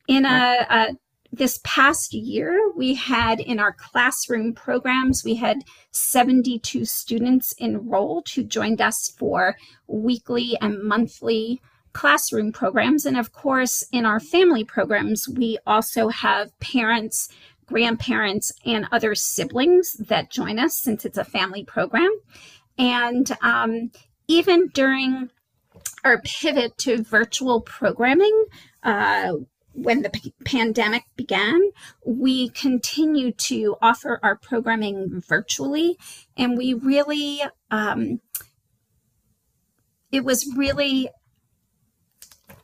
In 0.10 0.26
a, 0.26 0.66
a 0.70 0.88
this 1.32 1.62
past 1.64 2.14
year, 2.14 2.72
we 2.76 2.94
had 2.94 3.40
in 3.40 3.58
our 3.58 3.72
classroom 3.72 4.54
programs, 4.54 5.24
we 5.24 5.36
had 5.36 5.64
72 5.92 6.84
students 6.84 7.56
enrolled 7.60 8.28
who 8.36 8.44
joined 8.44 8.82
us 8.82 9.14
for 9.18 9.56
weekly 9.88 10.58
and 10.62 10.84
monthly 10.84 11.62
classroom 11.94 12.52
programs. 12.52 13.06
And 13.06 13.18
of 13.18 13.32
course, 13.32 13.84
in 13.92 14.06
our 14.06 14.20
family 14.20 14.66
programs, 14.66 15.30
we 15.30 15.58
also 15.66 16.10
have 16.10 16.58
parents, 16.60 17.30
grandparents, 17.66 18.52
and 18.66 18.88
other 18.92 19.16
siblings 19.16 19.94
that 19.94 20.32
join 20.32 20.60
us 20.60 20.78
since 20.78 21.06
it's 21.06 21.18
a 21.18 21.24
family 21.24 21.64
program. 21.64 22.12
And 22.78 23.32
um, 23.42 23.92
even 24.28 24.70
during 24.70 25.30
our 26.04 26.22
pivot 26.22 26.78
to 26.80 27.04
virtual 27.04 27.62
programming, 27.62 28.46
uh, 28.84 29.34
when 29.74 30.04
the 30.04 30.10
p- 30.10 30.34
pandemic 30.46 31.04
began, 31.16 31.60
we 32.06 32.50
continue 32.50 33.32
to 33.32 33.76
offer 33.82 34.20
our 34.22 34.36
programming 34.36 35.22
virtually. 35.28 35.98
And 36.38 36.58
we 36.58 36.74
really, 36.74 37.42
um, 37.72 38.22
it 40.12 40.24
was 40.24 40.48
really, 40.56 41.10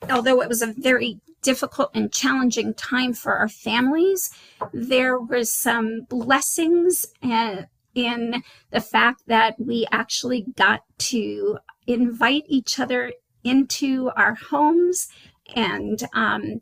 although 0.10 0.42
it 0.42 0.50
was 0.50 0.62
a 0.62 0.74
very 0.78 1.20
difficult 1.42 1.92
and 1.94 2.12
challenging 2.12 2.74
time 2.74 3.14
for 3.14 3.34
our 3.34 3.48
families, 3.48 4.32
there 4.74 5.18
was 5.18 5.52
some 5.52 6.02
blessings 6.10 7.06
and 7.22 7.68
in 7.96 8.44
the 8.72 8.82
fact 8.82 9.24
that 9.28 9.56
we 9.60 9.86
actually 9.92 10.46
got 10.56 10.82
to 10.98 11.58
invite 11.88 12.44
each 12.48 12.80
other 12.80 13.12
into 13.44 14.12
our 14.16 14.36
homes 14.36 15.08
and 15.56 16.04
um, 16.14 16.62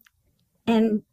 and 0.65 1.03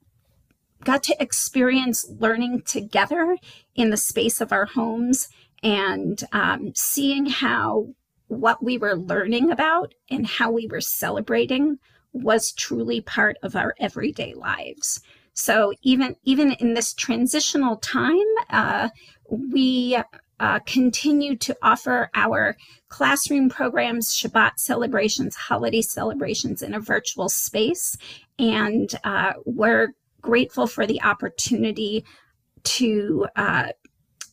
got 0.85 1.03
to 1.03 1.17
experience 1.21 2.07
learning 2.19 2.63
together 2.63 3.37
in 3.75 3.91
the 3.91 3.97
space 3.97 4.41
of 4.41 4.53
our 4.53 4.67
homes 4.67 5.29
and 5.63 6.25
um, 6.33 6.73
seeing 6.75 7.27
how 7.27 7.89
what 8.29 8.63
we 8.63 8.79
were 8.79 8.97
learning 8.97 9.51
about 9.51 9.95
and 10.11 10.27
how 10.27 10.51
we 10.51 10.67
were 10.67 10.81
celebrating 10.81 11.79
was 12.15 12.53
truly 12.53 13.01
part 13.03 13.37
of 13.43 13.55
our 13.55 13.75
everyday 13.79 14.33
lives. 14.35 15.03
So 15.35 15.75
even 15.83 16.17
even 16.25 16.53
in 16.53 16.75
this 16.75 16.95
transitional 16.95 17.77
time, 17.77 18.25
uh, 18.51 18.89
we 19.29 19.99
uh, 20.41 20.61
continue 20.61 21.37
to 21.37 21.57
offer 21.63 22.11
our 22.15 22.57
classroom 22.89 23.49
programs, 23.49 24.15
Shabbat 24.15 24.59
celebrations, 24.59 25.37
holiday 25.37 25.83
celebrations 25.83 26.63
in 26.63 26.75
a 26.75 26.81
virtual 26.81 27.29
space. 27.29 27.97
And 28.39 28.89
uh, 29.05 29.35
we're 29.45 29.95
grateful 30.23 30.67
for 30.67 30.87
the 30.87 31.03
opportunity 31.03 32.05
to 32.65 33.27
uh, 33.37 33.69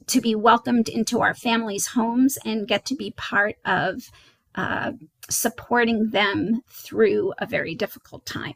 to 0.07 0.21
be 0.21 0.35
welcomed 0.35 0.89
into 0.89 1.21
our 1.21 1.33
families' 1.33 1.87
homes 1.87 2.37
and 2.45 2.67
get 2.67 2.85
to 2.85 2.95
be 2.95 3.11
part 3.11 3.55
of 3.65 4.11
uh, 4.55 4.91
supporting 5.35 6.09
them 6.09 6.61
through 6.69 7.33
a 7.39 7.45
very 7.45 7.75
difficult 7.75 8.25
time 8.25 8.55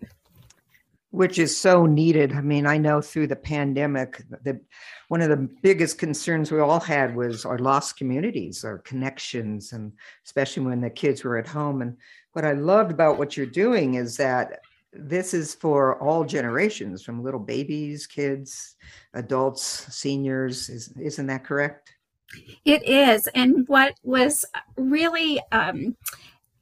which 1.16 1.40
is 1.40 1.56
so 1.56 1.86
needed. 1.86 2.34
I 2.34 2.42
mean, 2.42 2.68
I 2.68 2.78
know 2.78 3.00
through 3.00 3.28
the 3.28 3.38
pandemic, 3.38 4.22
the 4.44 4.60
one 5.08 5.22
of 5.22 5.30
the 5.30 5.50
biggest 5.62 5.98
concerns 5.98 6.52
we 6.52 6.60
all 6.60 6.80
had 6.82 7.16
was 7.16 7.46
our 7.46 7.58
lost 7.58 7.96
communities, 7.96 8.66
our 8.66 8.80
connections, 8.80 9.72
and 9.72 9.94
especially 10.26 10.64
when 10.64 10.82
the 10.82 10.90
kids 10.90 11.24
were 11.24 11.38
at 11.38 11.48
home. 11.48 11.82
And 11.82 11.96
what 12.34 12.44
I 12.44 12.52
loved 12.52 12.92
about 12.92 13.18
what 13.18 13.38
you're 13.38 13.46
doing 13.46 13.94
is 13.94 14.18
that 14.18 14.60
this 14.92 15.34
is 15.34 15.56
for 15.56 16.02
all 16.04 16.26
generations, 16.26 17.02
from 17.02 17.24
little 17.24 17.40
babies, 17.40 18.06
kids, 18.08 18.76
adults, 19.14 19.64
seniors. 19.96 20.68
Is, 20.68 20.92
isn't 21.00 21.28
that 21.28 21.46
correct? 21.46 21.96
It 22.66 22.84
is. 22.84 23.28
And 23.28 23.66
what 23.70 23.94
was 24.04 24.44
really 24.76 25.40
um, 25.54 25.96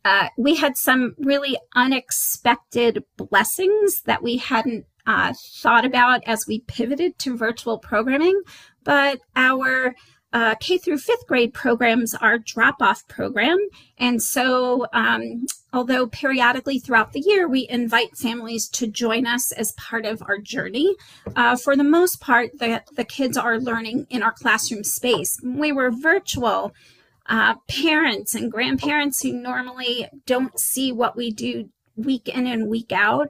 uh, 0.06 0.30
we 0.38 0.56
had 0.56 0.78
some 0.78 1.16
really 1.18 1.58
unexpected 1.76 3.04
blessings 3.18 4.02
that 4.02 4.22
we 4.22 4.38
hadn't 4.38 4.86
uh, 5.06 5.34
thought 5.62 5.86
about 5.86 6.22
as 6.26 6.46
we 6.48 6.60
pivoted 6.62 7.18
to 7.20 7.38
virtual 7.38 7.78
programming. 7.78 8.42
But 8.84 9.20
our 9.36 9.96
uh, 10.34 10.56
K 10.60 10.78
through 10.80 10.98
fifth 10.98 11.28
grade 11.28 11.54
programs 11.54 12.16
are 12.16 12.40
drop 12.40 12.82
off 12.82 13.08
program. 13.08 13.58
And 14.00 14.22
so, 14.22 14.88
um, 14.92 15.46
although 15.72 16.08
periodically 16.08 16.80
throughout 16.80 17.14
the 17.14 17.20
year 17.20 17.48
we 17.48 17.68
invite 17.70 18.18
families 18.18 18.68
to 18.70 18.88
join 18.88 19.28
us 19.28 19.52
as 19.52 19.74
part 19.74 20.06
of 20.06 20.24
our 20.28 20.40
journey, 20.40 20.96
uh, 21.36 21.56
for 21.56 21.76
the 21.76 21.84
most 21.84 22.20
part, 22.20 22.50
the, 22.58 22.82
the 22.96 23.06
kids 23.06 23.38
are 23.38 23.60
learning 23.60 24.08
in 24.10 24.24
our 24.24 24.32
classroom 24.34 24.84
space. 24.84 25.38
We 25.44 25.72
were 25.72 25.92
virtual 25.92 26.74
uh, 27.28 27.56
parents 27.68 28.36
and 28.36 28.52
grandparents 28.52 29.22
who 29.22 29.34
normally 29.34 30.08
don't 30.26 30.60
see 30.60 30.92
what 30.92 31.16
we 31.16 31.32
do 31.32 31.70
week 31.96 32.28
in 32.28 32.48
and 32.48 32.68
week 32.68 32.92
out 32.92 33.30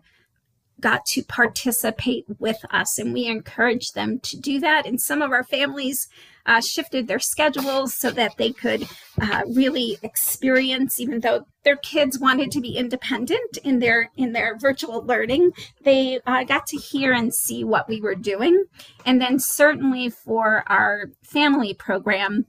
got 0.83 1.05
to 1.05 1.23
participate 1.23 2.25
with 2.39 2.57
us 2.69 2.99
and 2.99 3.13
we 3.13 3.25
encourage 3.25 3.93
them 3.93 4.19
to 4.19 4.37
do 4.37 4.59
that. 4.59 4.85
And 4.85 4.99
some 4.99 5.21
of 5.21 5.31
our 5.31 5.43
families 5.43 6.09
uh, 6.45 6.59
shifted 6.59 7.07
their 7.07 7.19
schedules 7.19 7.95
so 7.95 8.11
that 8.11 8.35
they 8.37 8.51
could 8.51 8.85
uh, 9.21 9.43
really 9.47 9.97
experience 10.03 10.99
even 10.99 11.21
though 11.21 11.45
their 11.63 11.77
kids 11.77 12.19
wanted 12.19 12.51
to 12.51 12.59
be 12.59 12.75
independent 12.75 13.57
in 13.63 13.79
their 13.79 14.11
in 14.17 14.33
their 14.33 14.57
virtual 14.57 15.01
learning 15.05 15.51
they 15.83 16.19
uh, 16.27 16.43
got 16.43 16.67
to 16.67 16.75
hear 16.75 17.13
and 17.13 17.33
see 17.33 17.63
what 17.63 17.87
we 17.87 18.01
were 18.01 18.15
doing. 18.15 18.65
And 19.05 19.21
then 19.21 19.39
certainly 19.39 20.09
for 20.09 20.65
our 20.67 21.11
family 21.23 21.73
program 21.73 22.45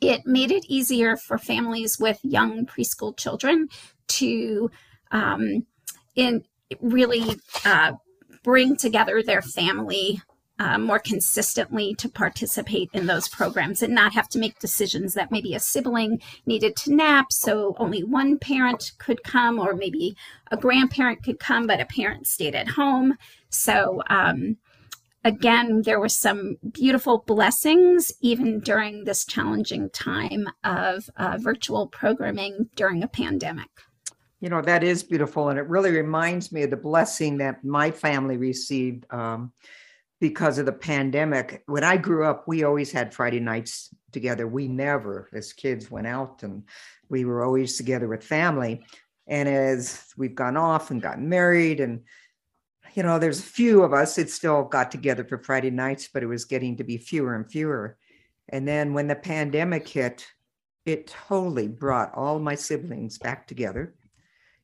it 0.00 0.26
made 0.26 0.50
it 0.50 0.64
easier 0.68 1.16
for 1.16 1.38
families 1.38 1.98
with 1.98 2.18
young 2.22 2.66
preschool 2.66 3.16
children 3.16 3.68
to 4.06 4.70
um, 5.10 5.66
in 6.14 6.44
really 6.80 7.40
uh, 7.64 7.92
bring 8.42 8.76
together 8.76 9.22
their 9.22 9.42
family 9.42 10.20
uh, 10.58 10.78
more 10.78 11.00
consistently 11.00 11.94
to 11.94 12.08
participate 12.08 12.88
in 12.92 13.06
those 13.06 13.28
programs 13.28 13.82
and 13.82 13.92
not 13.92 14.12
have 14.12 14.28
to 14.28 14.38
make 14.38 14.58
decisions 14.60 15.14
that 15.14 15.32
maybe 15.32 15.54
a 15.54 15.60
sibling 15.60 16.20
needed 16.46 16.76
to 16.76 16.94
nap, 16.94 17.32
so 17.32 17.74
only 17.78 18.04
one 18.04 18.38
parent 18.38 18.92
could 18.98 19.22
come, 19.24 19.58
or 19.58 19.74
maybe 19.74 20.16
a 20.52 20.56
grandparent 20.56 21.22
could 21.24 21.40
come, 21.40 21.66
but 21.66 21.80
a 21.80 21.86
parent 21.86 22.26
stayed 22.26 22.54
at 22.54 22.68
home. 22.68 23.16
So 23.48 24.02
um, 24.08 24.56
again, 25.24 25.82
there 25.82 25.98
were 25.98 26.08
some 26.08 26.56
beautiful 26.72 27.24
blessings 27.26 28.12
even 28.20 28.60
during 28.60 29.04
this 29.04 29.24
challenging 29.24 29.90
time 29.90 30.46
of 30.62 31.08
uh, 31.16 31.38
virtual 31.40 31.88
programming 31.88 32.68
during 32.76 33.02
a 33.02 33.08
pandemic. 33.08 33.68
You 34.40 34.50
know, 34.50 34.60
that 34.60 34.84
is 34.84 35.02
beautiful. 35.02 35.48
And 35.48 35.58
it 35.58 35.66
really 35.68 35.90
reminds 35.90 36.52
me 36.52 36.64
of 36.64 36.70
the 36.70 36.76
blessing 36.76 37.38
that 37.38 37.64
my 37.64 37.90
family 37.90 38.36
received 38.36 39.06
um, 39.10 39.52
because 40.20 40.58
of 40.58 40.66
the 40.66 40.72
pandemic. 40.72 41.62
When 41.66 41.82
I 41.82 41.96
grew 41.96 42.26
up, 42.26 42.46
we 42.46 42.62
always 42.62 42.92
had 42.92 43.14
Friday 43.14 43.40
nights 43.40 43.88
together. 44.12 44.46
We 44.46 44.68
never, 44.68 45.30
as 45.32 45.54
kids, 45.54 45.90
went 45.90 46.06
out 46.06 46.42
and 46.42 46.64
we 47.08 47.24
were 47.24 47.42
always 47.42 47.78
together 47.78 48.06
with 48.06 48.22
family. 48.22 48.84
And 49.26 49.48
as 49.48 50.12
we've 50.18 50.34
gone 50.34 50.58
off 50.58 50.90
and 50.90 51.00
gotten 51.00 51.28
married 51.30 51.80
and 51.80 52.02
you 52.94 53.02
know, 53.02 53.18
there's 53.18 53.40
a 53.40 53.42
few 53.42 53.82
of 53.82 53.92
us 53.92 54.14
that 54.14 54.30
still 54.30 54.62
got 54.62 54.90
together 54.90 55.24
for 55.24 55.38
Friday 55.38 55.70
nights, 55.70 56.08
but 56.12 56.22
it 56.22 56.26
was 56.26 56.44
getting 56.44 56.76
to 56.76 56.84
be 56.84 56.96
fewer 56.96 57.34
and 57.34 57.50
fewer. 57.50 57.98
And 58.50 58.66
then 58.68 58.94
when 58.94 59.08
the 59.08 59.16
pandemic 59.16 59.88
hit, 59.88 60.24
it 60.86 61.08
totally 61.08 61.66
brought 61.66 62.14
all 62.14 62.38
my 62.38 62.54
siblings 62.54 63.18
back 63.18 63.46
together, 63.48 63.94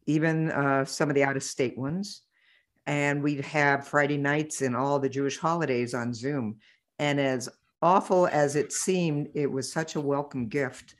even 0.06 0.50
uh, 0.52 0.84
some 0.84 1.08
of 1.08 1.16
the 1.16 1.24
out 1.24 1.36
of 1.36 1.42
state 1.42 1.76
ones. 1.76 2.22
And 2.86 3.22
we'd 3.22 3.44
have 3.44 3.88
Friday 3.88 4.16
nights 4.16 4.62
and 4.62 4.76
all 4.76 4.98
the 4.98 5.08
Jewish 5.08 5.38
holidays 5.38 5.92
on 5.92 6.14
Zoom. 6.14 6.58
And 6.98 7.18
as 7.18 7.48
awful 7.82 8.28
as 8.28 8.54
it 8.54 8.72
seemed, 8.72 9.30
it 9.34 9.50
was 9.50 9.72
such 9.72 9.96
a 9.96 10.00
welcome 10.00 10.46
gift 10.48 10.94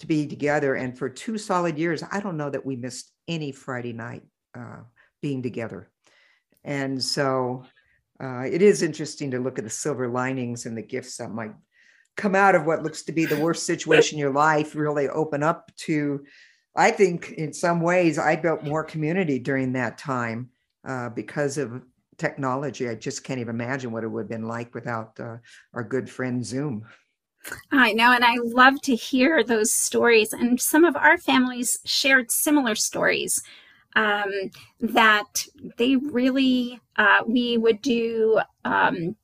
to 0.00 0.06
be 0.06 0.26
together. 0.26 0.74
And 0.74 0.98
for 0.98 1.08
two 1.08 1.38
solid 1.38 1.78
years, 1.78 2.02
I 2.10 2.20
don't 2.20 2.36
know 2.36 2.50
that 2.50 2.66
we 2.66 2.76
missed 2.76 3.12
any 3.26 3.52
Friday 3.52 3.92
night 3.92 4.22
uh, 4.54 4.80
being 5.22 5.42
together. 5.42 5.88
And 6.64 7.02
so 7.02 7.64
uh, 8.22 8.42
it 8.42 8.62
is 8.62 8.82
interesting 8.82 9.30
to 9.32 9.38
look 9.38 9.58
at 9.58 9.64
the 9.64 9.70
silver 9.70 10.08
linings 10.08 10.66
and 10.66 10.76
the 10.76 10.82
gifts 10.82 11.16
that 11.18 11.30
might 11.30 11.52
come 12.16 12.34
out 12.34 12.54
of 12.54 12.64
what 12.64 12.82
looks 12.82 13.02
to 13.02 13.12
be 13.12 13.24
the 13.24 13.40
worst 13.40 13.66
situation 13.66 14.16
in 14.16 14.20
your 14.20 14.32
life, 14.32 14.74
really 14.74 15.08
open 15.08 15.42
up 15.42 15.70
to. 15.76 16.24
I 16.76 16.90
think 16.90 17.32
in 17.32 17.52
some 17.52 17.80
ways 17.80 18.18
I 18.18 18.36
built 18.36 18.64
more 18.64 18.84
community 18.84 19.38
during 19.38 19.72
that 19.72 19.98
time 19.98 20.50
uh, 20.86 21.08
because 21.10 21.58
of 21.58 21.82
technology. 22.18 22.88
I 22.88 22.94
just 22.94 23.24
can't 23.24 23.40
even 23.40 23.54
imagine 23.54 23.90
what 23.90 24.04
it 24.04 24.08
would 24.08 24.22
have 24.22 24.28
been 24.28 24.48
like 24.48 24.74
without 24.74 25.18
uh, 25.18 25.38
our 25.72 25.82
good 25.82 26.08
friend 26.08 26.44
Zoom. 26.44 26.84
I 27.70 27.92
know, 27.92 28.12
and 28.12 28.24
I 28.24 28.36
love 28.42 28.80
to 28.82 28.94
hear 28.94 29.44
those 29.44 29.72
stories. 29.72 30.32
And 30.32 30.60
some 30.60 30.84
of 30.84 30.96
our 30.96 31.18
families 31.18 31.78
shared 31.84 32.30
similar 32.30 32.74
stories 32.74 33.42
um, 33.94 34.30
that 34.80 35.46
they 35.76 35.96
really, 35.96 36.80
uh, 36.96 37.22
we 37.26 37.56
would 37.56 37.80
do 37.82 38.40
um, 38.64 39.16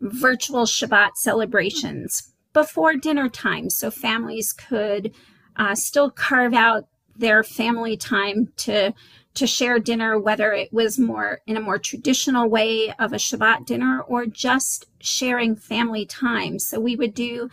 virtual 0.00 0.64
Shabbat 0.64 1.16
celebrations 1.16 2.32
before 2.52 2.94
dinner 2.94 3.28
time. 3.28 3.70
So 3.70 3.90
families 3.90 4.52
could 4.52 5.12
uh, 5.56 5.74
still 5.74 6.10
carve 6.10 6.54
out 6.54 6.88
their 7.16 7.42
family 7.42 7.96
time 7.96 8.52
to 8.56 8.92
to 9.34 9.46
share 9.48 9.80
dinner 9.80 10.16
whether 10.18 10.52
it 10.52 10.72
was 10.72 10.96
more 10.98 11.40
in 11.46 11.56
a 11.56 11.60
more 11.60 11.78
traditional 11.78 12.48
way 12.48 12.94
of 13.00 13.12
a 13.12 13.16
shabbat 13.16 13.66
dinner 13.66 14.00
or 14.02 14.26
just 14.26 14.86
sharing 15.00 15.56
family 15.56 16.06
time. 16.06 16.60
So 16.60 16.78
we 16.78 16.94
would 16.94 17.14
do 17.14 17.50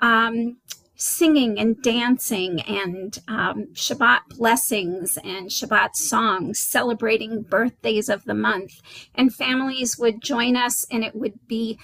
um, 0.00 0.58
singing 0.96 1.58
and 1.58 1.80
dancing 1.82 2.60
and 2.62 3.18
um, 3.28 3.66
Shabbat 3.74 4.20
blessings 4.36 5.18
and 5.22 5.48
Shabbat 5.48 5.94
songs, 5.94 6.58
celebrating 6.58 7.42
birthdays 7.42 8.08
of 8.08 8.24
the 8.24 8.34
month. 8.34 8.80
And 9.14 9.34
families 9.34 9.98
would 9.98 10.22
join 10.22 10.56
us, 10.56 10.86
and 10.90 11.04
it 11.04 11.14
would 11.14 11.46
be 11.46 11.78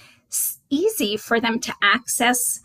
easy 0.69 1.15
for 1.15 1.39
them 1.39 1.59
to 1.59 1.73
access 1.81 2.61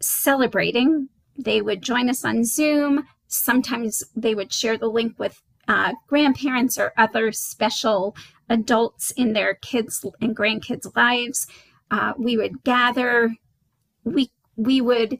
celebrating. 0.00 1.08
They 1.38 1.60
would 1.60 1.82
join 1.82 2.08
us 2.08 2.24
on 2.24 2.44
Zoom. 2.44 3.06
Sometimes 3.28 4.02
they 4.16 4.34
would 4.34 4.52
share 4.52 4.78
the 4.78 4.88
link 4.88 5.18
with 5.18 5.42
uh, 5.68 5.92
grandparents 6.06 6.78
or 6.78 6.92
other 6.96 7.30
special 7.30 8.16
adults 8.48 9.12
in 9.12 9.34
their 9.34 9.54
kids 9.54 10.04
and 10.20 10.36
grandkids' 10.36 10.96
lives. 10.96 11.46
Uh, 11.90 12.14
we 12.18 12.36
would 12.36 12.64
gather. 12.64 13.36
We 14.04 14.30
we 14.56 14.80
would 14.80 15.18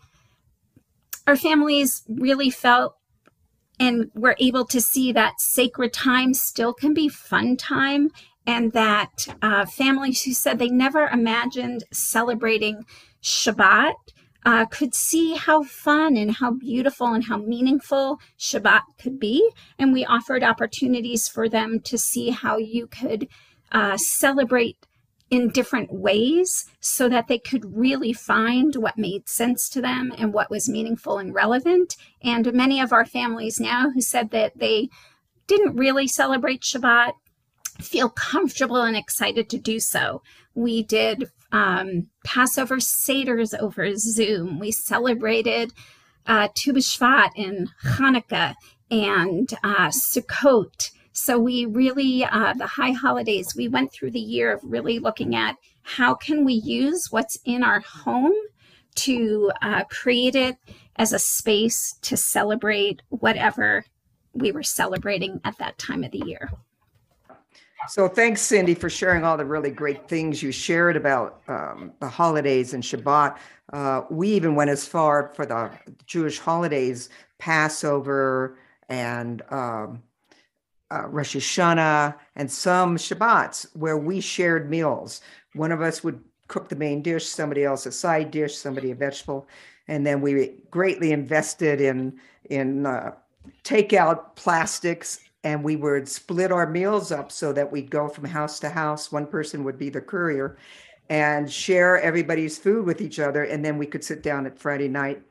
our 1.30 1.36
families 1.36 2.02
really 2.08 2.50
felt 2.50 2.96
and 3.78 4.10
were 4.16 4.34
able 4.40 4.64
to 4.64 4.80
see 4.80 5.12
that 5.12 5.40
sacred 5.40 5.92
time 5.92 6.34
still 6.34 6.74
can 6.74 6.92
be 6.92 7.08
fun 7.08 7.56
time 7.56 8.10
and 8.48 8.72
that 8.72 9.28
uh, 9.40 9.64
families 9.64 10.24
who 10.24 10.32
said 10.32 10.58
they 10.58 10.68
never 10.68 11.06
imagined 11.06 11.84
celebrating 11.92 12.84
Shabbat 13.22 13.94
uh, 14.44 14.66
could 14.66 14.92
see 14.92 15.36
how 15.36 15.62
fun 15.62 16.16
and 16.16 16.32
how 16.32 16.50
beautiful 16.50 17.14
and 17.14 17.22
how 17.22 17.36
meaningful 17.36 18.18
Shabbat 18.36 18.82
could 19.00 19.20
be. 19.20 19.48
And 19.78 19.92
we 19.92 20.04
offered 20.04 20.42
opportunities 20.42 21.28
for 21.28 21.48
them 21.48 21.78
to 21.84 21.96
see 21.96 22.30
how 22.30 22.56
you 22.56 22.88
could 22.88 23.28
uh, 23.70 23.96
celebrate 23.96 24.84
in 25.30 25.48
different 25.48 25.92
ways 25.92 26.66
so 26.80 27.08
that 27.08 27.28
they 27.28 27.38
could 27.38 27.76
really 27.76 28.12
find 28.12 28.74
what 28.76 28.98
made 28.98 29.28
sense 29.28 29.68
to 29.68 29.80
them 29.80 30.12
and 30.18 30.34
what 30.34 30.50
was 30.50 30.68
meaningful 30.68 31.18
and 31.18 31.32
relevant. 31.32 31.96
And 32.22 32.52
many 32.52 32.80
of 32.80 32.92
our 32.92 33.04
families 33.04 33.60
now 33.60 33.90
who 33.90 34.00
said 34.00 34.30
that 34.30 34.58
they 34.58 34.88
didn't 35.46 35.76
really 35.76 36.08
celebrate 36.08 36.62
Shabbat 36.62 37.12
feel 37.80 38.10
comfortable 38.10 38.82
and 38.82 38.96
excited 38.96 39.48
to 39.50 39.58
do 39.58 39.78
so. 39.78 40.22
We 40.54 40.82
did 40.82 41.30
um, 41.52 42.08
Passover 42.24 42.76
Seders 42.76 43.58
over 43.58 43.96
Zoom. 43.96 44.58
We 44.58 44.72
celebrated 44.72 45.72
uh, 46.26 46.48
Tu 46.54 46.72
B'Shvat 46.72 47.30
and 47.36 47.68
Hanukkah 47.84 48.54
and 48.90 49.52
uh, 49.62 49.88
Sukkot 49.88 50.90
so 51.12 51.38
we 51.38 51.66
really, 51.66 52.24
uh, 52.24 52.54
the 52.54 52.66
high 52.66 52.92
holidays, 52.92 53.54
we 53.56 53.68
went 53.68 53.92
through 53.92 54.12
the 54.12 54.20
year 54.20 54.52
of 54.52 54.60
really 54.62 54.98
looking 54.98 55.34
at 55.34 55.56
how 55.82 56.14
can 56.14 56.44
we 56.44 56.54
use 56.54 57.08
what's 57.10 57.38
in 57.44 57.62
our 57.62 57.80
home 57.80 58.34
to 58.96 59.50
uh, 59.62 59.84
create 59.84 60.34
it 60.34 60.56
as 60.96 61.12
a 61.12 61.18
space 61.18 61.94
to 62.02 62.16
celebrate 62.16 63.02
whatever 63.08 63.84
we 64.34 64.52
were 64.52 64.62
celebrating 64.62 65.40
at 65.44 65.58
that 65.58 65.78
time 65.78 66.04
of 66.04 66.10
the 66.12 66.22
year. 66.24 66.50
So 67.88 68.08
thanks, 68.08 68.42
Cindy, 68.42 68.74
for 68.74 68.90
sharing 68.90 69.24
all 69.24 69.36
the 69.36 69.44
really 69.44 69.70
great 69.70 70.06
things 70.06 70.42
you 70.42 70.52
shared 70.52 70.96
about 70.96 71.40
um, 71.48 71.92
the 71.98 72.08
holidays 72.08 72.74
and 72.74 72.82
Shabbat. 72.82 73.38
Uh, 73.72 74.02
we 74.10 74.28
even 74.28 74.54
went 74.54 74.70
as 74.70 74.86
far 74.86 75.32
for 75.34 75.46
the 75.46 75.70
Jewish 76.06 76.38
holidays, 76.38 77.08
Passover 77.38 78.58
and 78.90 79.42
um, 79.50 80.02
uh, 80.90 81.06
Rosh 81.08 81.36
Hashanah 81.36 82.16
and 82.36 82.50
some 82.50 82.96
Shabbats 82.96 83.66
where 83.74 83.96
we 83.96 84.20
shared 84.20 84.70
meals. 84.70 85.20
One 85.54 85.72
of 85.72 85.80
us 85.80 86.02
would 86.02 86.22
cook 86.48 86.68
the 86.68 86.76
main 86.76 87.02
dish, 87.02 87.26
somebody 87.26 87.64
else 87.64 87.86
a 87.86 87.92
side 87.92 88.30
dish, 88.30 88.56
somebody 88.56 88.90
a 88.90 88.94
vegetable, 88.94 89.46
and 89.88 90.06
then 90.06 90.20
we 90.20 90.62
greatly 90.70 91.12
invested 91.12 91.80
in 91.80 92.18
in 92.50 92.86
uh, 92.86 93.12
takeout 93.62 94.34
plastics, 94.34 95.20
and 95.44 95.62
we 95.62 95.76
would 95.76 96.08
split 96.08 96.50
our 96.50 96.68
meals 96.68 97.12
up 97.12 97.30
so 97.30 97.52
that 97.52 97.70
we'd 97.70 97.90
go 97.90 98.08
from 98.08 98.24
house 98.24 98.58
to 98.60 98.68
house. 98.68 99.12
One 99.12 99.26
person 99.26 99.64
would 99.64 99.78
be 99.78 99.90
the 99.90 100.00
courier, 100.00 100.56
and 101.08 101.50
share 101.50 102.00
everybody's 102.00 102.58
food 102.58 102.84
with 102.84 103.00
each 103.00 103.20
other, 103.20 103.44
and 103.44 103.64
then 103.64 103.78
we 103.78 103.86
could 103.86 104.04
sit 104.04 104.22
down 104.22 104.46
at 104.46 104.58
Friday 104.58 104.88
night 104.88 105.22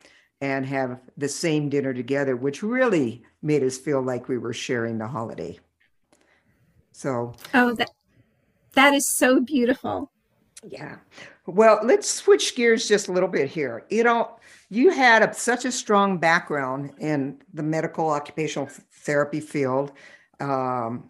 and 0.42 0.66
have 0.66 1.00
the 1.18 1.28
same 1.28 1.70
dinner 1.70 1.94
together, 1.94 2.36
which 2.36 2.64
really 2.64 3.24
made 3.42 3.64
us 3.64 3.78
feel 3.78 4.02
like 4.02 4.28
we 4.28 4.38
were 4.38 4.54
sharing 4.54 4.98
the 4.98 5.08
holiday. 5.08 5.60
So, 6.92 7.34
oh, 7.54 7.74
that 7.76 7.90
that 8.74 8.94
is 8.94 9.08
so 9.08 9.42
beautiful. 9.42 10.12
Yeah. 10.68 10.98
Well, 11.46 11.80
let's 11.84 12.10
switch 12.10 12.56
gears 12.56 12.88
just 12.88 13.08
a 13.08 13.12
little 13.12 13.30
bit 13.30 13.50
here. 13.50 13.86
You 13.90 14.04
know, 14.04 14.38
you 14.70 14.92
had 14.92 15.24
a, 15.24 15.34
such 15.34 15.66
a 15.66 15.72
strong 15.72 16.18
background 16.18 16.92
in 17.00 17.42
the 17.54 17.64
medical 17.64 18.10
occupational 18.10 18.68
therapy 18.92 19.40
field. 19.40 19.94
Um, 20.40 21.10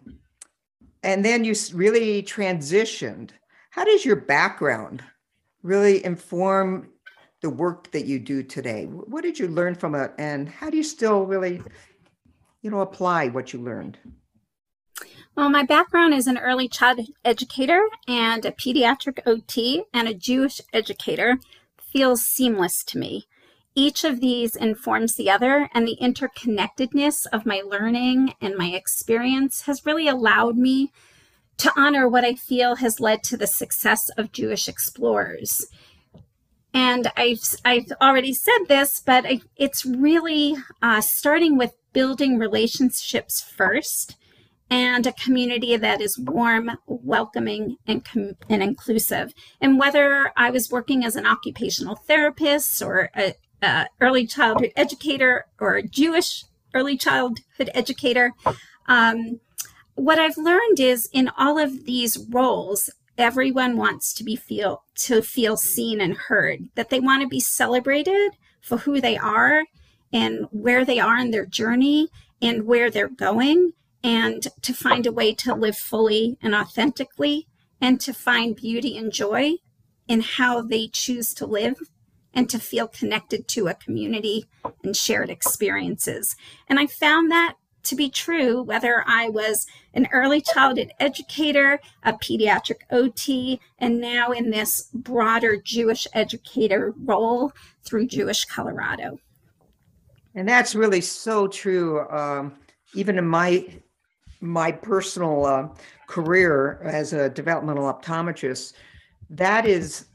and 1.02 1.24
then 1.24 1.44
you 1.44 1.54
really 1.74 2.22
transitioned. 2.22 3.30
How 3.70 3.84
does 3.84 4.04
your 4.04 4.16
background 4.16 5.02
really 5.62 6.04
inform 6.04 6.89
the 7.40 7.50
work 7.50 7.90
that 7.92 8.06
you 8.06 8.18
do 8.18 8.42
today? 8.42 8.84
What 8.86 9.22
did 9.22 9.38
you 9.38 9.48
learn 9.48 9.74
from 9.74 9.94
it, 9.94 10.12
and 10.18 10.48
how 10.48 10.70
do 10.70 10.76
you 10.76 10.82
still 10.82 11.24
really 11.24 11.62
you 12.62 12.70
know, 12.70 12.80
apply 12.80 13.28
what 13.28 13.52
you 13.52 13.60
learned? 13.60 13.98
Well, 15.36 15.48
my 15.48 15.62
background 15.62 16.14
is 16.14 16.26
an 16.26 16.38
early 16.38 16.68
child 16.68 17.00
educator 17.24 17.82
and 18.06 18.44
a 18.44 18.52
pediatric 18.52 19.20
OT 19.26 19.84
and 19.94 20.08
a 20.08 20.14
Jewish 20.14 20.60
educator 20.72 21.38
feels 21.80 22.24
seamless 22.24 22.84
to 22.84 22.98
me. 22.98 23.26
Each 23.74 24.04
of 24.04 24.20
these 24.20 24.56
informs 24.56 25.14
the 25.14 25.30
other, 25.30 25.70
and 25.72 25.86
the 25.86 25.96
interconnectedness 26.02 27.24
of 27.32 27.46
my 27.46 27.62
learning 27.64 28.34
and 28.40 28.56
my 28.56 28.70
experience 28.70 29.62
has 29.62 29.86
really 29.86 30.08
allowed 30.08 30.56
me 30.56 30.90
to 31.58 31.72
honor 31.76 32.08
what 32.08 32.24
I 32.24 32.34
feel 32.34 32.76
has 32.76 33.00
led 33.00 33.22
to 33.24 33.36
the 33.36 33.46
success 33.46 34.08
of 34.18 34.32
Jewish 34.32 34.66
explorers. 34.66 35.66
And 36.72 37.10
I've, 37.16 37.40
I've 37.64 37.92
already 38.00 38.32
said 38.32 38.66
this, 38.68 39.00
but 39.04 39.26
I, 39.26 39.40
it's 39.56 39.84
really 39.84 40.56
uh, 40.82 41.00
starting 41.00 41.58
with 41.58 41.72
building 41.92 42.38
relationships 42.38 43.42
first 43.42 44.16
and 44.70 45.04
a 45.06 45.12
community 45.12 45.76
that 45.76 46.00
is 46.00 46.16
warm, 46.18 46.70
welcoming, 46.86 47.76
and, 47.86 48.04
com- 48.04 48.36
and 48.48 48.62
inclusive. 48.62 49.34
And 49.60 49.78
whether 49.80 50.32
I 50.36 50.50
was 50.50 50.70
working 50.70 51.04
as 51.04 51.16
an 51.16 51.26
occupational 51.26 51.96
therapist 51.96 52.80
or 52.80 53.10
a, 53.16 53.34
a 53.62 53.86
early 54.00 54.26
childhood 54.26 54.70
educator 54.76 55.46
or 55.58 55.74
a 55.74 55.82
Jewish 55.82 56.44
early 56.72 56.96
childhood 56.96 57.70
educator, 57.74 58.32
um, 58.86 59.40
what 59.96 60.20
I've 60.20 60.36
learned 60.36 60.78
is 60.78 61.08
in 61.12 61.30
all 61.36 61.58
of 61.58 61.84
these 61.84 62.16
roles, 62.30 62.90
everyone 63.18 63.76
wants 63.76 64.14
to 64.14 64.24
be 64.24 64.36
feel 64.36 64.84
to 64.94 65.22
feel 65.22 65.56
seen 65.56 66.00
and 66.00 66.16
heard 66.16 66.68
that 66.74 66.90
they 66.90 67.00
want 67.00 67.22
to 67.22 67.28
be 67.28 67.40
celebrated 67.40 68.32
for 68.60 68.78
who 68.78 69.00
they 69.00 69.16
are 69.16 69.64
and 70.12 70.46
where 70.50 70.84
they 70.84 70.98
are 70.98 71.18
in 71.18 71.30
their 71.30 71.46
journey 71.46 72.08
and 72.42 72.66
where 72.66 72.90
they're 72.90 73.08
going 73.08 73.72
and 74.02 74.48
to 74.62 74.72
find 74.72 75.06
a 75.06 75.12
way 75.12 75.34
to 75.34 75.54
live 75.54 75.76
fully 75.76 76.38
and 76.42 76.54
authentically 76.54 77.46
and 77.80 78.00
to 78.00 78.12
find 78.12 78.56
beauty 78.56 78.96
and 78.96 79.12
joy 79.12 79.54
in 80.08 80.20
how 80.20 80.62
they 80.62 80.88
choose 80.88 81.34
to 81.34 81.46
live 81.46 81.78
and 82.32 82.48
to 82.48 82.58
feel 82.58 82.88
connected 82.88 83.48
to 83.48 83.68
a 83.68 83.74
community 83.74 84.46
and 84.84 84.96
shared 84.96 85.30
experiences. 85.30 86.36
And 86.68 86.78
I 86.78 86.86
found 86.86 87.30
that 87.30 87.54
to 87.84 87.96
be 87.96 88.10
true 88.10 88.62
whether 88.62 89.04
I 89.06 89.28
was 89.28 89.66
an 89.94 90.08
early 90.12 90.40
childhood 90.40 90.92
educator, 91.00 91.80
a 92.02 92.12
pediatric 92.12 92.82
OT, 92.90 93.60
and 93.78 94.00
now 94.00 94.30
in 94.30 94.50
this 94.50 94.88
broader 94.94 95.56
Jewish 95.56 96.06
educator 96.14 96.94
role 97.04 97.52
through 97.84 98.06
Jewish 98.06 98.44
Colorado. 98.44 99.18
And 100.34 100.48
that's 100.48 100.74
really 100.74 101.00
so 101.00 101.48
true. 101.48 102.08
Um, 102.08 102.54
even 102.94 103.18
in 103.18 103.26
my 103.26 103.66
my 104.42 104.72
personal 104.72 105.44
uh, 105.44 105.68
career 106.06 106.80
as 106.82 107.12
a 107.12 107.28
developmental 107.28 107.92
optometrist, 107.92 108.72
that 109.28 109.66
is 109.66 110.06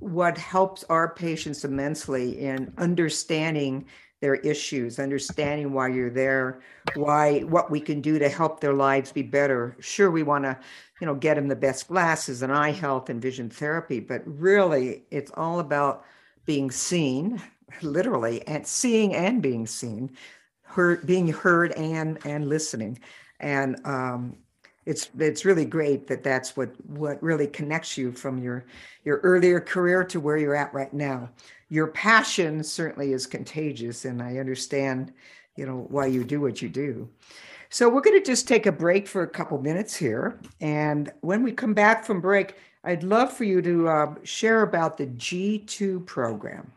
what 0.00 0.36
helps 0.36 0.82
our 0.84 1.14
patients 1.14 1.64
immensely 1.64 2.40
in 2.40 2.72
understanding 2.78 3.84
their 4.20 4.36
issues, 4.36 4.98
understanding 4.98 5.72
why 5.72 5.88
you're 5.88 6.10
there, 6.10 6.60
why 6.94 7.40
what 7.40 7.70
we 7.70 7.80
can 7.80 8.00
do 8.00 8.18
to 8.18 8.28
help 8.28 8.60
their 8.60 8.74
lives 8.74 9.12
be 9.12 9.22
better. 9.22 9.76
Sure, 9.80 10.10
we 10.10 10.22
want 10.22 10.44
to, 10.44 10.58
you 11.00 11.06
know, 11.06 11.14
get 11.14 11.34
them 11.34 11.48
the 11.48 11.56
best 11.56 11.88
glasses 11.88 12.42
and 12.42 12.52
eye 12.52 12.72
health 12.72 13.08
and 13.08 13.22
vision 13.22 13.48
therapy, 13.48 13.98
but 13.98 14.22
really 14.26 15.04
it's 15.10 15.30
all 15.34 15.58
about 15.58 16.04
being 16.44 16.70
seen, 16.70 17.40
literally, 17.80 18.46
and 18.46 18.66
seeing 18.66 19.14
and 19.14 19.42
being 19.42 19.66
seen, 19.66 20.10
heard, 20.62 21.06
being 21.06 21.28
heard 21.28 21.72
and 21.72 22.18
and 22.26 22.48
listening, 22.48 22.98
and 23.40 23.80
um, 23.86 24.36
it's 24.90 25.08
it's 25.20 25.44
really 25.44 25.64
great 25.64 26.08
that 26.08 26.24
that's 26.24 26.56
what 26.56 26.70
what 26.88 27.22
really 27.22 27.46
connects 27.46 27.96
you 27.96 28.10
from 28.10 28.38
your 28.38 28.64
your 29.04 29.18
earlier 29.18 29.60
career 29.60 30.02
to 30.04 30.18
where 30.18 30.36
you're 30.36 30.56
at 30.56 30.74
right 30.74 30.92
now. 30.92 31.30
Your 31.68 31.86
passion 31.86 32.64
certainly 32.64 33.12
is 33.12 33.24
contagious, 33.24 34.04
and 34.04 34.20
I 34.20 34.38
understand, 34.38 35.12
you 35.54 35.64
know, 35.64 35.86
why 35.88 36.06
you 36.06 36.24
do 36.24 36.40
what 36.40 36.60
you 36.60 36.68
do. 36.68 37.08
So 37.68 37.88
we're 37.88 38.00
going 38.00 38.18
to 38.18 38.26
just 38.26 38.48
take 38.48 38.66
a 38.66 38.72
break 38.72 39.06
for 39.06 39.22
a 39.22 39.28
couple 39.28 39.62
minutes 39.62 39.94
here, 39.94 40.40
and 40.60 41.12
when 41.20 41.44
we 41.44 41.52
come 41.52 41.72
back 41.72 42.04
from 42.04 42.20
break, 42.20 42.56
I'd 42.82 43.04
love 43.04 43.32
for 43.32 43.44
you 43.44 43.62
to 43.62 43.88
uh, 43.88 44.14
share 44.24 44.62
about 44.62 44.98
the 44.98 45.06
G2 45.06 46.04
program. 46.04 46.72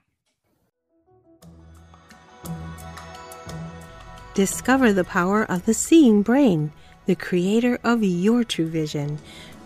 Discover 4.36 4.94
the 4.94 5.04
power 5.04 5.46
of 5.50 5.66
the 5.66 5.74
seeing 5.74 6.22
brain 6.22 6.72
the 7.06 7.16
creator 7.16 7.80
of 7.84 8.04
your 8.04 8.44
true 8.44 8.68
vision. 8.68 9.20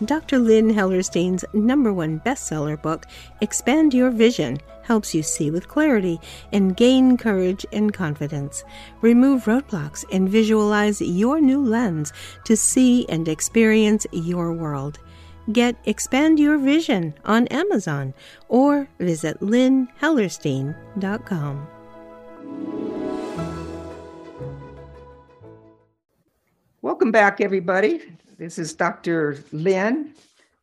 Dr. 0.04 0.38
Lynn 0.38 0.70
Hellerstein's 0.70 1.44
number 1.52 1.92
one 1.92 2.20
bestseller 2.20 2.80
book, 2.80 3.06
Expand 3.40 3.92
Your 3.92 4.10
Vision, 4.10 4.58
helps 4.82 5.12
you 5.14 5.22
see 5.22 5.50
with 5.50 5.68
clarity 5.68 6.18
and 6.52 6.76
gain 6.76 7.16
courage 7.16 7.64
and 7.72 7.92
confidence. 7.92 8.62
Remove 9.00 9.46
roadblocks 9.46 10.04
and 10.12 10.28
visualize 10.28 11.00
your 11.00 11.40
new 11.40 11.64
lens 11.64 12.12
to 12.44 12.56
see 12.56 13.08
and 13.08 13.28
experience 13.28 14.06
your 14.12 14.52
world. 14.52 14.98
Get 15.52 15.76
Expand 15.84 16.38
Your 16.38 16.58
Vision 16.58 17.14
on 17.24 17.48
Amazon 17.48 18.14
or 18.48 18.88
visit 18.98 19.40
lynnhellerstein.com. 19.40 21.66
Welcome 26.80 27.10
back, 27.10 27.40
everybody. 27.40 28.02
This 28.38 28.56
is 28.56 28.72
Dr. 28.72 29.42
Lynn, 29.50 30.14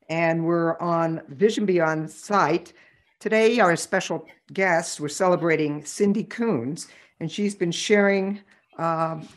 and 0.07 0.45
we're 0.45 0.79
on 0.79 1.21
Vision 1.27 1.65
Beyond 1.65 2.09
Sight. 2.09 2.71
Today, 3.19 3.59
our 3.59 3.75
special 3.75 4.25
guest, 4.53 5.01
we're 5.01 5.09
celebrating 5.09 5.83
Cindy 5.83 6.23
Coons, 6.23 6.87
and 7.19 7.29
she's 7.29 7.53
been 7.53 7.73
sharing 7.73 8.39
um, 8.77 9.27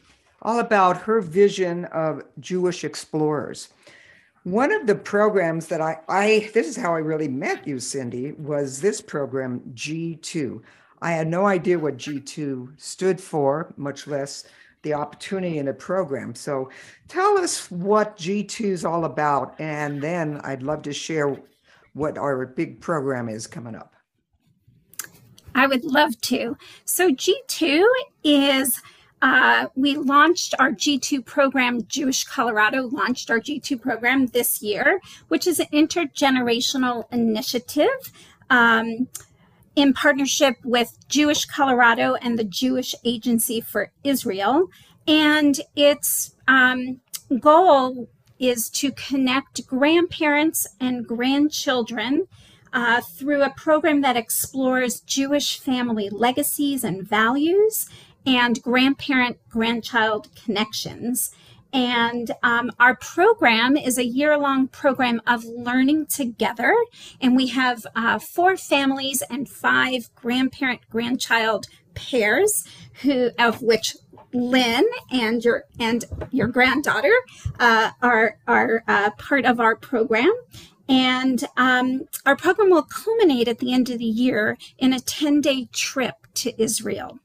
all 0.42 0.60
about 0.60 0.98
her 0.98 1.20
vision 1.20 1.86
of 1.86 2.22
Jewish 2.38 2.84
explorers. 2.84 3.70
One 4.44 4.70
of 4.70 4.86
the 4.86 4.94
programs 4.94 5.66
that 5.66 5.80
I, 5.80 5.98
I, 6.08 6.48
this 6.54 6.68
is 6.68 6.76
how 6.76 6.94
I 6.94 7.00
really 7.00 7.26
met 7.26 7.66
you, 7.66 7.80
Cindy, 7.80 8.32
was 8.34 8.80
this 8.80 9.00
program, 9.00 9.62
G2. 9.74 10.62
I 11.02 11.10
had 11.10 11.26
no 11.26 11.44
idea 11.44 11.76
what 11.76 11.96
G2 11.96 12.80
stood 12.80 13.20
for, 13.20 13.74
much 13.76 14.06
less 14.06 14.44
the 14.82 14.94
opportunity 14.94 15.58
in 15.58 15.66
the 15.66 15.74
program. 15.74 16.34
So 16.34 16.70
tell 17.08 17.38
us 17.38 17.70
what 17.70 18.16
G2 18.16 18.60
is 18.66 18.84
all 18.84 19.04
about. 19.04 19.54
And 19.60 20.02
then 20.02 20.40
I'd 20.44 20.62
love 20.62 20.82
to 20.82 20.92
share 20.92 21.36
what 21.94 22.16
our 22.16 22.46
big 22.46 22.80
program 22.80 23.28
is 23.28 23.46
coming 23.46 23.74
up. 23.74 23.94
I 25.54 25.66
would 25.66 25.84
love 25.84 26.20
to. 26.22 26.56
So 26.84 27.10
G2 27.10 27.84
is 28.22 28.80
uh, 29.20 29.66
we 29.74 29.96
launched 29.96 30.54
our 30.60 30.70
G2 30.70 31.24
program, 31.24 31.84
Jewish 31.88 32.24
Colorado 32.24 32.86
launched 32.86 33.30
our 33.30 33.40
G2 33.40 33.80
program 33.80 34.26
this 34.26 34.62
year, 34.62 35.00
which 35.26 35.46
is 35.46 35.58
an 35.58 35.66
intergenerational 35.72 37.12
initiative 37.12 38.12
um, 38.50 39.08
in 39.78 39.92
partnership 39.92 40.56
with 40.64 40.98
Jewish 41.08 41.44
Colorado 41.44 42.16
and 42.16 42.36
the 42.36 42.42
Jewish 42.42 42.96
Agency 43.04 43.60
for 43.60 43.92
Israel. 44.02 44.66
And 45.06 45.60
its 45.76 46.34
um, 46.48 47.00
goal 47.38 48.08
is 48.40 48.68
to 48.70 48.90
connect 48.90 49.68
grandparents 49.68 50.66
and 50.80 51.06
grandchildren 51.06 52.26
uh, 52.72 53.02
through 53.02 53.44
a 53.44 53.54
program 53.56 54.00
that 54.00 54.16
explores 54.16 54.98
Jewish 54.98 55.60
family 55.60 56.08
legacies 56.10 56.82
and 56.82 57.06
values 57.06 57.88
and 58.26 58.60
grandparent 58.60 59.38
grandchild 59.48 60.28
connections. 60.34 61.30
And 61.72 62.30
um, 62.42 62.70
our 62.80 62.96
program 62.96 63.76
is 63.76 63.98
a 63.98 64.04
year 64.04 64.38
long 64.38 64.68
program 64.68 65.20
of 65.26 65.44
learning 65.44 66.06
together. 66.06 66.74
And 67.20 67.36
we 67.36 67.48
have 67.48 67.86
uh, 67.94 68.18
four 68.18 68.56
families 68.56 69.22
and 69.28 69.48
five 69.48 70.10
grandparent 70.14 70.80
grandchild 70.88 71.66
pairs, 71.94 72.64
who 73.02 73.30
of 73.38 73.60
which 73.60 73.96
Lynn 74.32 74.86
and 75.10 75.44
your 75.44 75.64
and 75.78 76.04
your 76.30 76.48
granddaughter 76.48 77.12
uh, 77.58 77.90
are 78.02 78.38
are 78.46 78.84
uh, 78.86 79.10
part 79.12 79.44
of 79.44 79.60
our 79.60 79.76
program. 79.76 80.32
And 80.88 81.44
um, 81.56 82.02
our 82.24 82.36
program 82.36 82.70
will 82.70 82.82
culminate 82.82 83.46
at 83.46 83.58
the 83.58 83.74
end 83.74 83.90
of 83.90 83.98
the 83.98 84.04
year 84.04 84.56
in 84.78 84.94
a 84.94 85.00
10 85.00 85.42
day 85.42 85.68
trip 85.72 86.14
to 86.34 86.60
Israel. 86.60 87.18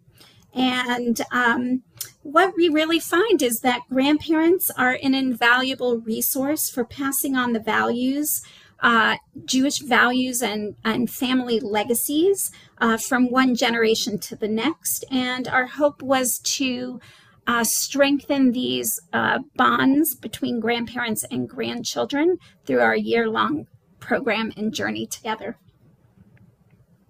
And 0.53 1.21
um, 1.31 1.83
what 2.23 2.55
we 2.55 2.69
really 2.69 2.99
find 2.99 3.41
is 3.41 3.59
that 3.59 3.81
grandparents 3.89 4.71
are 4.71 4.97
an 5.03 5.13
invaluable 5.13 5.99
resource 5.99 6.69
for 6.69 6.85
passing 6.85 7.35
on 7.35 7.53
the 7.53 7.59
values, 7.59 8.41
uh, 8.79 9.17
Jewish 9.45 9.79
values 9.79 10.41
and, 10.41 10.75
and 10.83 11.09
family 11.09 11.59
legacies 11.59 12.51
uh, 12.79 12.97
from 12.97 13.29
one 13.29 13.55
generation 13.55 14.17
to 14.19 14.35
the 14.35 14.47
next. 14.47 15.05
And 15.11 15.47
our 15.47 15.65
hope 15.65 16.01
was 16.01 16.39
to 16.39 16.99
uh, 17.45 17.65
strengthen 17.65 18.53
these 18.53 19.01
uh, 19.11 19.39
bonds 19.55 20.15
between 20.15 20.61
grandparents 20.61 21.25
and 21.29 21.47
grandchildren 21.47 22.37
through 22.65 22.79
our 22.79 22.95
year 22.95 23.29
long 23.29 23.67
program 23.99 24.53
and 24.55 24.73
journey 24.73 25.05
together 25.05 25.57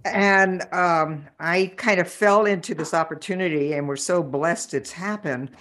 and 0.06 0.62
um, 0.74 1.26
I 1.39 1.74
kind 1.78 2.00
of 2.00 2.10
fell 2.10 2.46
into 2.46 2.76
this 2.76 2.94
opportunity, 2.94 3.74
and 3.74 3.88
we're 3.88 3.96
so 3.96 4.22
blessed 4.22 4.74
it's 4.74 4.92
happened. 4.92 5.52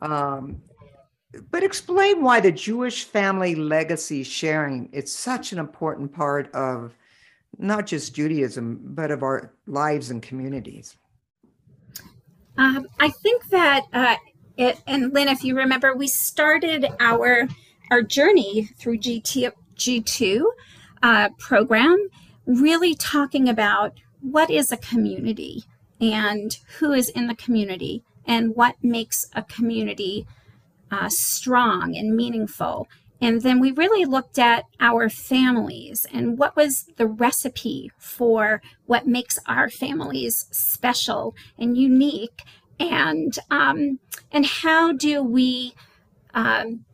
Um, 0.00 0.62
but 1.50 1.62
explain 1.62 2.22
why 2.22 2.40
the 2.40 2.52
Jewish 2.52 3.04
family 3.04 3.54
legacy 3.54 4.22
sharing 4.22 4.88
it's 4.92 5.12
such 5.12 5.52
an 5.52 5.58
important 5.58 6.12
part 6.12 6.52
of 6.54 6.96
not 7.58 7.86
just 7.86 8.14
Judaism, 8.14 8.80
but 8.82 9.10
of 9.10 9.22
our 9.22 9.52
lives 9.66 10.10
and 10.10 10.22
communities. 10.22 10.96
Um, 12.56 12.86
I 12.98 13.10
think 13.10 13.48
that, 13.48 13.86
uh, 13.92 14.16
it, 14.56 14.80
and 14.86 15.14
Lynn, 15.14 15.28
if 15.28 15.44
you 15.44 15.56
remember, 15.56 15.94
we 15.94 16.08
started 16.08 16.86
our 17.00 17.48
our 17.90 18.02
journey 18.02 18.68
through 18.78 18.98
GT, 18.98 19.50
G2 19.76 20.42
uh, 21.02 21.28
program 21.38 22.08
really 22.58 22.94
talking 22.94 23.48
about 23.48 23.94
what 24.20 24.50
is 24.50 24.72
a 24.72 24.76
community 24.76 25.64
and 26.00 26.58
who 26.78 26.92
is 26.92 27.08
in 27.10 27.26
the 27.26 27.34
community 27.34 28.02
and 28.26 28.54
what 28.54 28.76
makes 28.82 29.26
a 29.34 29.42
community 29.42 30.26
uh, 30.90 31.08
strong 31.08 31.96
and 31.96 32.16
meaningful. 32.16 32.88
And 33.20 33.42
then 33.42 33.60
we 33.60 33.70
really 33.70 34.04
looked 34.04 34.38
at 34.38 34.64
our 34.80 35.08
families 35.10 36.06
and 36.12 36.38
what 36.38 36.56
was 36.56 36.86
the 36.96 37.06
recipe 37.06 37.92
for 37.98 38.62
what 38.86 39.06
makes 39.06 39.38
our 39.46 39.68
families 39.68 40.46
special 40.50 41.34
and 41.58 41.76
unique, 41.76 42.42
and 42.78 43.38
um, 43.50 43.98
and 44.32 44.46
how 44.46 44.92
do 44.92 45.22
we 45.22 45.74
um, 46.32 46.86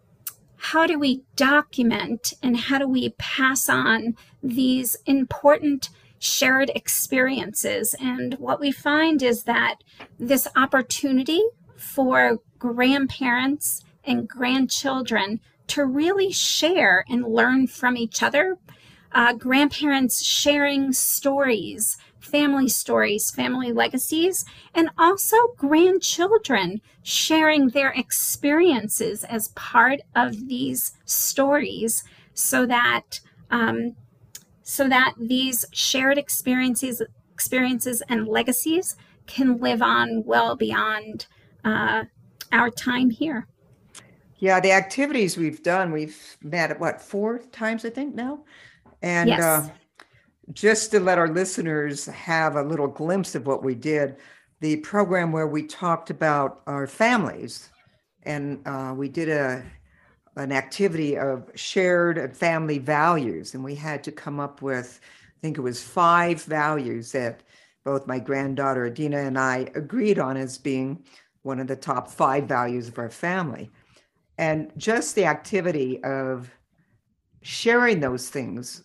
how 0.57 0.87
do 0.87 0.99
we 0.99 1.23
document 1.37 2.33
and 2.43 2.57
how 2.57 2.79
do 2.79 2.89
we 2.89 3.11
pass 3.11 3.69
on 3.69 4.17
these 4.43 4.97
important 5.07 5.91
shared 6.19 6.71
experiences? 6.75 7.95
And 8.01 8.35
what 8.35 8.61
we 8.61 8.73
find 8.73 9.23
is 9.23 9.45
that 9.45 9.77
this 10.19 10.49
opportunity 10.57 11.43
for 11.77 12.39
grandparents 12.59 13.85
and 14.05 14.29
grandchildren 14.29 15.41
to 15.69 15.85
really 15.85 16.33
share 16.33 17.05
and 17.09 17.27
learn 17.27 17.67
from 17.67 17.97
each 17.97 18.23
other. 18.23 18.57
Uh, 19.13 19.33
grandparents 19.33 20.23
sharing 20.23 20.93
stories, 20.93 21.97
family 22.27 22.69
stories, 22.69 23.31
family 23.31 23.73
legacies, 23.73 24.45
and 24.75 24.91
also 24.99 25.37
grandchildren 25.57 26.81
sharing 27.03 27.69
their 27.69 27.91
experiences 27.91 29.25
as 29.25 29.49
part 29.49 30.01
of 30.15 30.49
these 30.49 30.93
stories 31.05 32.05
so 32.35 32.67
that 32.67 33.21
um, 33.51 33.95
so 34.63 34.89
that 34.89 35.15
these 35.19 35.65
shared 35.73 36.19
experiences 36.19 37.01
experiences 37.33 38.03
and 38.09 38.27
legacies 38.27 38.97
can 39.27 39.59
live 39.59 39.83
on 39.83 40.25
well 40.25 40.57
beyond 40.57 41.27
uh, 41.65 42.05
our 42.53 42.71
time 42.71 43.11
here. 43.11 43.47
Yeah, 44.39 44.61
the 44.61 44.73
activities 44.73 45.37
we've 45.37 45.63
done, 45.63 45.93
we've 45.93 46.37
met 46.43 46.79
what 46.79 47.01
four 47.01 47.39
times 47.53 47.85
I 47.85 47.91
think 47.91 48.15
now, 48.15 48.45
and 49.03 49.29
yes. 49.29 49.41
uh, 49.41 49.69
just 50.53 50.91
to 50.93 51.01
let 51.01 51.19
our 51.19 51.29
listeners 51.29 52.07
have 52.07 52.57
a 52.57 52.63
little 52.63 52.87
glimpse 52.87 53.35
of 53.35 53.47
what 53.47 53.65
we 53.65 53.75
did, 53.75 54.17
the 54.61 54.77
program 54.77 55.33
where 55.33 55.47
we 55.47 55.63
talked 55.63 56.11
about 56.11 56.63
our 56.67 56.87
families, 56.87 57.71
and 58.23 58.67
uh, 58.67 58.95
we 58.97 59.09
did 59.09 59.29
a 59.29 59.65
an 60.37 60.53
activity 60.53 61.17
of 61.17 61.51
shared 61.55 62.37
family 62.37 62.79
values, 62.79 63.55
and 63.55 63.65
we 63.65 63.75
had 63.75 64.05
to 64.05 64.13
come 64.13 64.39
up 64.39 64.61
with, 64.61 65.01
I 65.03 65.41
think 65.41 65.57
it 65.57 65.63
was 65.63 65.83
five 65.83 66.43
values 66.43 67.13
that 67.13 67.43
both 67.85 68.07
my 68.07 68.19
granddaughter 68.19 68.87
Adina 68.87 69.19
and 69.19 69.39
I 69.39 69.71
agreed 69.75 70.19
on 70.19 70.37
as 70.37 70.59
being 70.59 71.05
one 71.43 71.59
of 71.59 71.69
the 71.69 71.77
top 71.77 72.11
five 72.11 72.45
values 72.45 72.89
of 72.89 72.99
our 72.99 73.09
family. 73.09 73.71
And 74.37 74.71
just 74.77 75.15
the 75.15 75.25
activity 75.25 76.03
of 76.05 76.51
sharing 77.41 78.01
those 78.01 78.29
things 78.29 78.83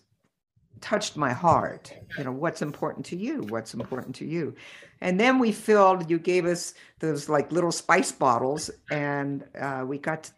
touched 0.82 1.16
my 1.16 1.32
heart. 1.32 1.94
You 2.18 2.24
know, 2.24 2.32
what's 2.32 2.60
important 2.60 3.06
to 3.06 3.16
you? 3.16 3.42
What's 3.48 3.72
important 3.72 4.14
to 4.16 4.26
you? 4.26 4.54
And 5.00 5.18
then 5.18 5.38
we 5.38 5.52
filled, 5.52 6.10
you 6.10 6.18
gave 6.18 6.44
us 6.44 6.74
those 6.98 7.28
like 7.28 7.50
little 7.50 7.72
spice 7.72 8.12
bottles, 8.12 8.70
and 8.90 9.44
uh, 9.58 9.84
we 9.86 9.98
got 9.98 10.30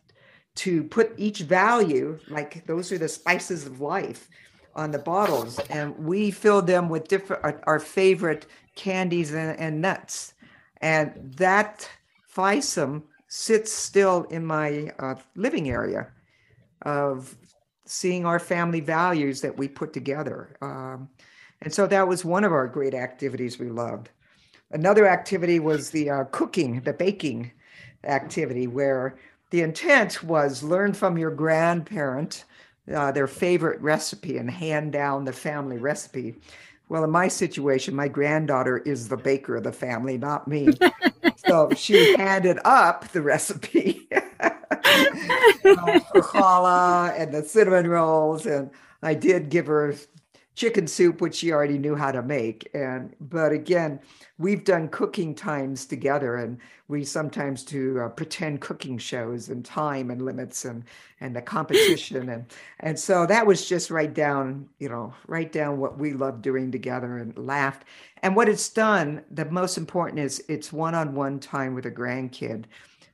to 0.57 0.85
put 0.85 1.13
each 1.17 1.41
value, 1.41 2.19
like 2.29 2.65
those 2.67 2.93
are 2.93 2.99
the 2.99 3.09
spices 3.09 3.67
of 3.67 3.81
life, 3.81 4.29
on 4.77 4.91
the 4.91 4.99
bottles. 4.99 5.59
And 5.71 5.97
we 5.99 6.31
filled 6.31 6.67
them 6.67 6.89
with 6.89 7.09
different, 7.09 7.45
our, 7.45 7.61
our 7.65 7.79
favorite 7.81 8.47
candies 8.75 9.33
and, 9.33 9.59
and 9.59 9.81
nuts. 9.81 10.35
And 10.81 11.35
that 11.37 11.89
FISM 12.35 13.03
sits 13.29 13.73
still 13.73 14.25
in 14.25 14.45
my 14.45 14.93
uh, 14.99 15.17
living 15.35 15.71
area 15.71 16.09
of 16.83 17.37
seeing 17.87 18.25
our 18.25 18.39
family 18.39 18.81
values 18.81 19.41
that 19.41 19.57
we 19.57 19.69
put 19.69 19.93
together. 19.93 20.57
Um, 20.63 21.09
and 21.63 21.73
so 21.73 21.87
that 21.87 22.09
was 22.09 22.25
one 22.25 22.45
of 22.45 22.53
our 22.53 22.67
great 22.67 22.95
activities 22.95 23.59
we 23.59 23.71
loved. 23.71 24.11
Another 24.71 25.07
activity 25.07 25.61
was 25.61 25.91
the 25.91 26.11
uh, 26.11 26.25
cooking, 26.25 26.81
the 26.81 26.93
baking 26.93 27.53
activity, 28.05 28.67
where 28.67 29.17
the 29.51 29.63
intent 29.63 30.23
was 30.23 30.63
learn 30.63 30.93
from 30.93 31.17
your 31.17 31.31
grandparent 31.31 32.45
uh, 32.93 33.11
their 33.13 33.27
favorite 33.27 33.81
recipe 33.81 34.37
and 34.37 34.51
hand 34.51 34.93
down 34.93 35.25
the 35.25 35.33
family 35.33 35.79
recipe. 35.79 36.35
Well, 36.89 37.05
in 37.05 37.11
my 37.11 37.29
situation, 37.29 37.95
my 37.95 38.09
granddaughter 38.09 38.79
is 38.79 39.09
the 39.09 39.17
baker 39.17 39.57
of 39.57 39.65
the 39.65 39.73
family, 39.73 40.19
not 40.19 40.47
me. 40.47 40.69
so 41.47 41.71
she 41.77 42.17
handed 42.17 42.59
up 42.65 43.09
the 43.09 43.23
recipe 43.23 44.07
uh, 44.41 44.51
for 45.63 46.23
challah 46.23 47.19
and 47.19 47.33
the 47.33 47.43
cinnamon 47.43 47.89
rolls, 47.89 48.45
and 48.47 48.71
I 49.03 49.15
did 49.15 49.49
give 49.49 49.67
her 49.67 49.95
chicken 50.55 50.87
soup, 50.87 51.21
which 51.21 51.35
she 51.35 51.53
already 51.53 51.79
knew 51.79 51.95
how 51.95 52.13
to 52.13 52.23
make. 52.23 52.69
And 52.75 53.15
but 53.21 53.53
again, 53.53 54.01
we've 54.39 54.65
done 54.65 54.89
cooking 54.89 55.35
times 55.35 55.85
together, 55.85 56.37
and 56.37 56.59
we 56.89 57.05
sometimes 57.05 57.65
do 57.65 57.99
uh, 58.01 58.09
pretend 58.09 58.61
cooking 58.61 58.99
shows 58.99 59.49
and 59.49 59.65
time 59.65 60.11
and 60.11 60.23
limits 60.23 60.65
and 60.65 60.85
and 61.21 61.35
the 61.35 61.43
competition 61.43 62.29
and 62.29 62.47
and 62.81 62.99
so 62.99 63.27
that 63.27 63.47
was 63.47 63.67
just 63.67 63.91
right 63.91 64.13
down 64.13 64.69
you 64.79 64.89
know 64.89 65.15
right 65.27 65.53
down 65.53 65.79
what 65.79 65.99
we 65.99 66.13
love 66.13 66.43
doing 66.43 66.71
together 66.71 67.19
and 67.19 67.37
laughed. 67.37 67.85
And 68.23 68.37
what 68.37 68.49
it's 68.49 68.69
done, 68.69 69.23
the 69.31 69.45
most 69.47 69.77
important 69.77 70.19
is 70.19 70.43
it's 70.49 70.73
one-on-one 70.73 71.41
time 71.41 71.75
with 71.75 71.87
a 71.87 71.91
grandkid. 71.91 72.65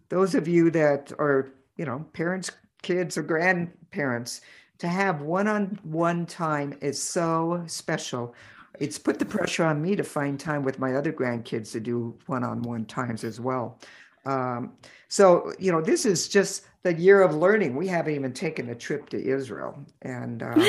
Those 0.08 0.34
of 0.34 0.46
you 0.46 0.70
that 0.72 1.12
are 1.18 1.52
you 1.76 1.86
know 1.86 2.04
parents, 2.12 2.50
kids, 2.82 3.16
or 3.16 3.22
grandparents 3.22 4.42
to 4.80 4.88
have 4.88 5.22
one-on-one 5.22 6.26
time 6.26 6.74
is 6.80 7.00
so 7.00 7.62
special. 7.66 8.34
It's 8.78 8.98
put 8.98 9.18
the 9.18 9.26
pressure 9.26 9.64
on 9.64 9.80
me 9.80 9.94
to 9.94 10.02
find 10.02 10.40
time 10.40 10.64
with 10.64 10.78
my 10.78 10.94
other 10.94 11.12
grandkids 11.12 11.72
to 11.72 11.80
do 11.80 12.18
one-on-one 12.26 12.86
times 12.86 13.22
as 13.22 13.40
well. 13.40 13.78
Um, 14.26 14.72
so 15.08 15.52
you 15.58 15.72
know 15.72 15.80
this 15.80 16.04
is 16.04 16.28
just 16.28 16.64
the 16.82 16.94
year 16.94 17.22
of 17.22 17.34
learning. 17.34 17.76
We 17.76 17.88
haven't 17.88 18.14
even 18.14 18.32
taken 18.32 18.70
a 18.70 18.74
trip 18.74 19.08
to 19.10 19.22
israel. 19.22 19.78
And 20.02 20.42
um, 20.42 20.62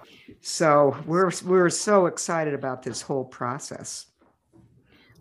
so 0.40 0.96
we're 1.06 1.30
we're 1.44 1.70
so 1.70 2.06
excited 2.06 2.54
about 2.54 2.82
this 2.82 3.02
whole 3.02 3.24
process. 3.24 4.06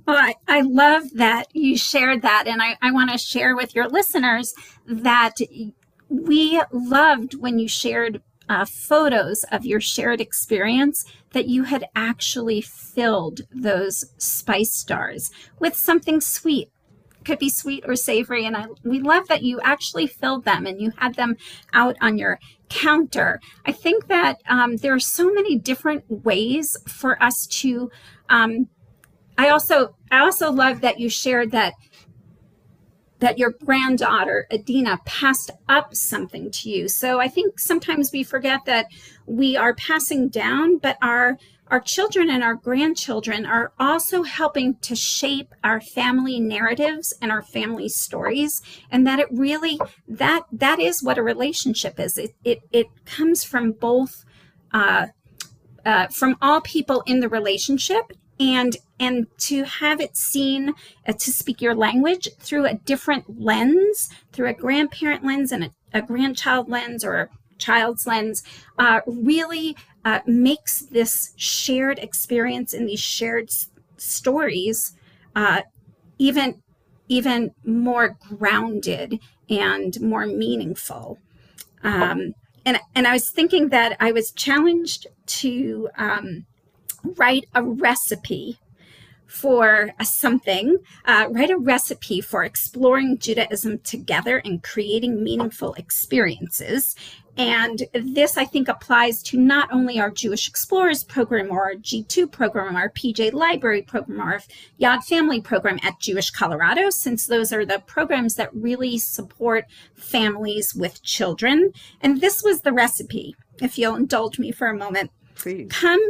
Well, 0.06 0.18
I, 0.18 0.36
I 0.48 0.62
love 0.62 1.04
that 1.16 1.54
you 1.54 1.78
shared 1.78 2.24
that. 2.24 2.46
And 2.48 2.62
I, 2.64 2.78
I 2.82 2.92
want 2.92 3.12
to 3.12 3.18
share 3.18 3.56
with 3.56 3.76
your 3.76 3.88
listeners 3.88 4.54
that 4.88 5.36
we 6.10 6.60
loved 6.72 7.36
when 7.36 7.60
you 7.60 7.68
shared 7.68 8.22
uh, 8.50 8.66
photos 8.66 9.46
of 9.52 9.66
your 9.66 9.80
shared 9.80 10.20
experience 10.20 11.06
that 11.32 11.48
you 11.48 11.64
had 11.64 11.86
actually 11.96 12.60
filled 12.60 13.42
those 13.52 14.06
spice 14.18 14.74
stars 14.74 15.32
with 15.60 15.76
something 15.76 16.20
sweet. 16.20 16.70
Could 17.24 17.40
be 17.40 17.50
sweet 17.50 17.84
or 17.88 17.96
savory 17.96 18.46
and 18.46 18.58
I, 18.58 18.66
we 18.84 19.00
love 19.00 19.28
that 19.28 19.44
you 19.44 19.62
actually 19.62 20.08
filled 20.08 20.46
them 20.46 20.66
and 20.66 20.82
you 20.82 20.92
had 20.98 21.16
them 21.16 21.36
out 21.74 21.96
on 22.02 22.18
your 22.18 22.40
counter. 22.70 23.40
I 23.66 23.72
think 23.72 24.08
that 24.08 24.38
um, 24.48 24.78
there 24.78 24.94
are 24.94 25.00
so 25.00 25.32
many 25.32 25.58
different 25.58 26.04
ways 26.10 26.76
for 26.88 27.22
us 27.22 27.46
to 27.48 27.92
um, 28.30 28.68
i 29.40 29.50
also 29.50 29.96
i 30.12 30.20
also 30.20 30.52
love 30.52 30.82
that 30.82 31.00
you 31.00 31.10
shared 31.10 31.52
that 31.52 31.74
that 33.20 33.38
your 33.38 33.52
granddaughter, 33.52 34.48
Adina, 34.52 35.00
passed 35.06 35.52
up 35.68 35.96
something 35.96 36.52
to 36.52 36.70
you. 36.70 36.88
So 36.88 37.20
I 37.20 37.28
think 37.28 37.60
sometimes 37.60 38.12
we 38.12 38.24
forget 38.24 38.66
that 38.66 38.88
we 39.26 39.56
are 39.58 39.74
passing 39.76 40.30
down, 40.30 40.78
but 40.78 40.98
our 41.02 41.38
our 41.70 41.80
children 41.80 42.30
and 42.32 42.44
our 42.44 42.56
grandchildren 42.56 43.46
are 43.46 43.74
also 43.80 44.24
helping 44.24 44.76
to 44.78 44.96
shape 44.96 45.54
our 45.64 45.80
family 45.80 46.40
narratives 46.40 47.14
and 47.22 47.32
our 47.32 47.44
family 47.44 47.88
stories 47.88 48.62
and 48.90 49.06
that 49.06 49.20
it 49.20 49.28
really 49.32 49.80
that 50.08 50.44
that 50.52 50.80
is 50.80 51.04
what 51.04 51.18
a 51.18 51.24
relationship 51.24 52.00
is 52.00 52.18
it 52.18 52.32
it, 52.44 52.60
it 52.72 52.88
comes 53.06 53.44
from 53.44 53.72
both 53.72 54.26
uh, 54.74 55.08
uh, 55.86 56.08
from 56.08 56.36
all 56.42 56.62
people 56.62 57.04
in 57.06 57.20
the 57.20 57.30
relationship 57.30 58.12
and 58.40 58.78
and 59.00 59.28
to 59.38 59.64
have 59.64 60.02
it 60.02 60.16
seen 60.16 60.74
uh, 61.08 61.14
to 61.14 61.32
speak 61.32 61.62
your 61.62 61.76
language 61.76 62.28
through 62.40 62.66
a 62.66 62.74
different 62.74 63.42
lens 63.42 64.10
through 64.32 64.48
a 64.48 64.54
grandparent 64.54 65.24
lens 65.26 65.52
and 65.52 65.66
a, 65.66 65.72
a 65.94 66.02
grandchild 66.02 66.70
lens 66.70 67.04
or 67.04 67.16
a 67.16 67.30
child's 67.58 68.08
lens 68.08 68.44
uh, 68.78 69.02
really 69.06 69.76
uh, 70.06 70.20
makes 70.26 70.80
this 70.80 71.34
shared 71.36 72.00
experience 72.00 72.74
and 72.74 72.88
these 72.88 73.02
shared 73.02 73.50
s- 73.50 73.70
stories 73.98 74.94
uh, 75.36 75.62
even 76.18 76.62
even 77.10 77.52
more 77.66 78.18
grounded 78.30 79.20
and 79.50 80.00
more 80.00 80.28
meaningful. 80.28 81.18
Um, 81.84 82.34
and 82.66 82.80
and 82.96 83.08
I 83.08 83.14
was 83.14 83.30
thinking 83.30 83.70
that 83.70 83.98
I 84.00 84.12
was 84.12 84.32
challenged 84.32 85.08
to 85.28 85.90
um, 85.98 86.46
write 87.04 87.46
a 87.54 87.64
recipe 87.64 88.60
for 89.30 89.92
a 90.00 90.06
something, 90.06 90.78
uh, 91.06 91.28
write 91.30 91.52
a 91.52 91.58
recipe 91.58 92.20
for 92.20 92.44
exploring 92.44 93.18
Judaism 93.20 93.78
together 93.80 94.38
and 94.38 94.64
creating 94.64 95.24
meaningful 95.24 95.76
experiences. 95.76 96.96
And 97.38 97.84
this, 97.94 98.38
I 98.38 98.44
think, 98.44 98.68
applies 98.68 99.24
to 99.24 99.38
not 99.38 99.72
only 99.72 99.98
our 100.00 100.10
Jewish 100.10 100.50
Explorers 100.50 101.06
program 101.06 101.52
or 101.52 101.64
our 101.64 101.76
G2 101.76 102.30
program, 102.30 102.76
our 102.76 102.90
PJ 102.90 103.32
Library 103.32 103.84
program, 103.84 104.20
or 104.20 104.34
our 104.34 104.42
Yad 104.82 105.04
Family 105.06 105.40
program 105.40 105.80
at 105.84 106.00
Jewish 106.00 106.32
Colorado, 106.32 106.90
since 106.90 107.28
those 107.28 107.54
are 107.54 107.66
the 107.66 107.80
programs 107.86 108.36
that 108.36 108.54
really 108.54 108.98
support 108.98 109.66
families 109.96 110.76
with 110.76 111.02
children. 111.04 111.72
And 112.02 112.20
this 112.20 112.44
was 112.44 112.62
the 112.62 112.74
recipe, 112.74 113.36
if 113.62 113.78
you'll 113.78 113.96
indulge 113.96 114.38
me 114.38 114.52
for 114.52 114.68
a 114.68 114.76
moment. 114.76 115.12
Please. 115.36 115.70
Come 115.70 116.02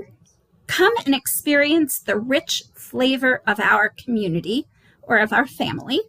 Come 0.69 0.93
and 1.03 1.15
experience 1.15 1.99
the 1.99 2.15
rich 2.15 2.62
flavor 2.75 3.41
of 3.47 3.60
our 3.60 3.89
community 3.89 4.67
or 5.01 5.17
of 5.17 5.34
our 5.34 5.47
family, 5.47 5.99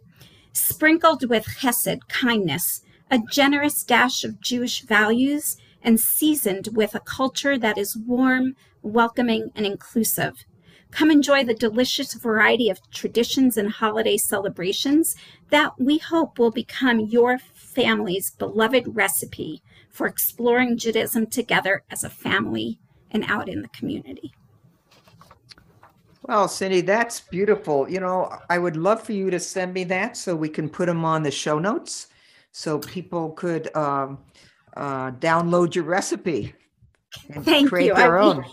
sprinkled 0.53 1.27
with 1.27 1.45
chesed, 1.45 2.07
kindness, 2.07 2.81
a 3.09 3.19
generous 3.31 3.83
dash 3.83 4.23
of 4.23 4.39
Jewish 4.39 4.83
values, 4.83 5.57
and 5.81 5.99
seasoned 5.99 6.69
with 6.73 6.93
a 6.93 6.99
culture 6.99 7.57
that 7.57 7.79
is 7.79 7.97
warm, 7.97 8.55
welcoming, 8.83 9.49
and 9.55 9.65
inclusive. 9.65 10.45
Come 10.91 11.09
enjoy 11.09 11.43
the 11.43 11.55
delicious 11.55 12.13
variety 12.13 12.69
of 12.69 12.87
traditions 12.91 13.57
and 13.57 13.71
holiday 13.71 14.15
celebrations 14.15 15.15
that 15.49 15.71
we 15.79 15.97
hope 15.97 16.37
will 16.37 16.51
become 16.51 16.99
your 16.99 17.39
family's 17.39 18.29
beloved 18.29 18.95
recipe 18.95 19.63
for 19.89 20.05
exploring 20.05 20.77
Judaism 20.77 21.25
together 21.25 21.83
as 21.89 22.03
a 22.03 22.11
family 22.11 22.77
and 23.09 23.25
out 23.27 23.49
in 23.49 23.63
the 23.63 23.69
community. 23.69 24.31
Well, 26.31 26.47
Cindy, 26.47 26.79
that's 26.79 27.19
beautiful. 27.19 27.89
You 27.89 27.99
know, 27.99 28.33
I 28.49 28.57
would 28.57 28.77
love 28.77 29.03
for 29.03 29.11
you 29.11 29.29
to 29.31 29.37
send 29.37 29.73
me 29.73 29.83
that 29.83 30.15
so 30.15 30.33
we 30.33 30.47
can 30.47 30.69
put 30.69 30.85
them 30.85 31.03
on 31.03 31.23
the 31.23 31.29
show 31.29 31.59
notes 31.59 32.07
so 32.53 32.79
people 32.79 33.31
could 33.31 33.75
um, 33.75 34.17
uh, 34.77 35.11
download 35.11 35.75
your 35.75 35.83
recipe 35.83 36.55
and 37.31 37.43
Thank 37.43 37.67
create 37.67 37.87
you. 37.87 37.95
their 37.95 38.17
I'd 38.17 38.23
own. 38.23 38.45